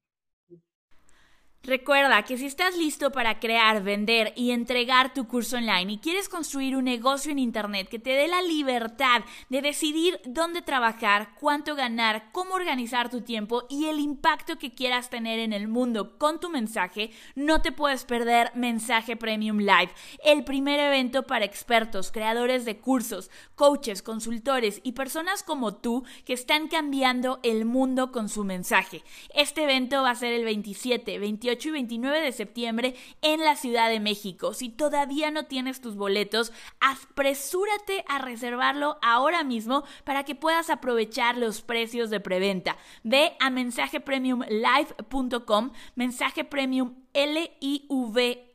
[1.64, 6.28] Recuerda que si estás listo para crear, vender y entregar tu curso online y quieres
[6.28, 11.76] construir un negocio en Internet que te dé la libertad de decidir dónde trabajar, cuánto
[11.76, 16.40] ganar, cómo organizar tu tiempo y el impacto que quieras tener en el mundo con
[16.40, 19.92] tu mensaje, no te puedes perder Mensaje Premium Live,
[20.24, 26.32] el primer evento para expertos, creadores de cursos, coaches, consultores y personas como tú que
[26.32, 29.04] están cambiando el mundo con su mensaje.
[29.32, 31.20] Este evento va a ser el 27,
[31.52, 34.54] 28 y 29 de septiembre en la Ciudad de México.
[34.54, 36.50] Si todavía no tienes tus boletos,
[36.80, 42.78] apresúrate a reservarlo ahora mismo para que puedas aprovechar los precios de preventa.
[43.02, 46.48] Ve a mensajepremiumlive.com, mensaje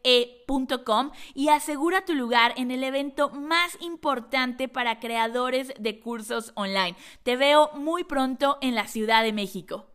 [0.03, 6.95] live.com y asegura tu lugar en el evento más importante para creadores de cursos online.
[7.21, 9.85] Te veo muy pronto en la Ciudad de México.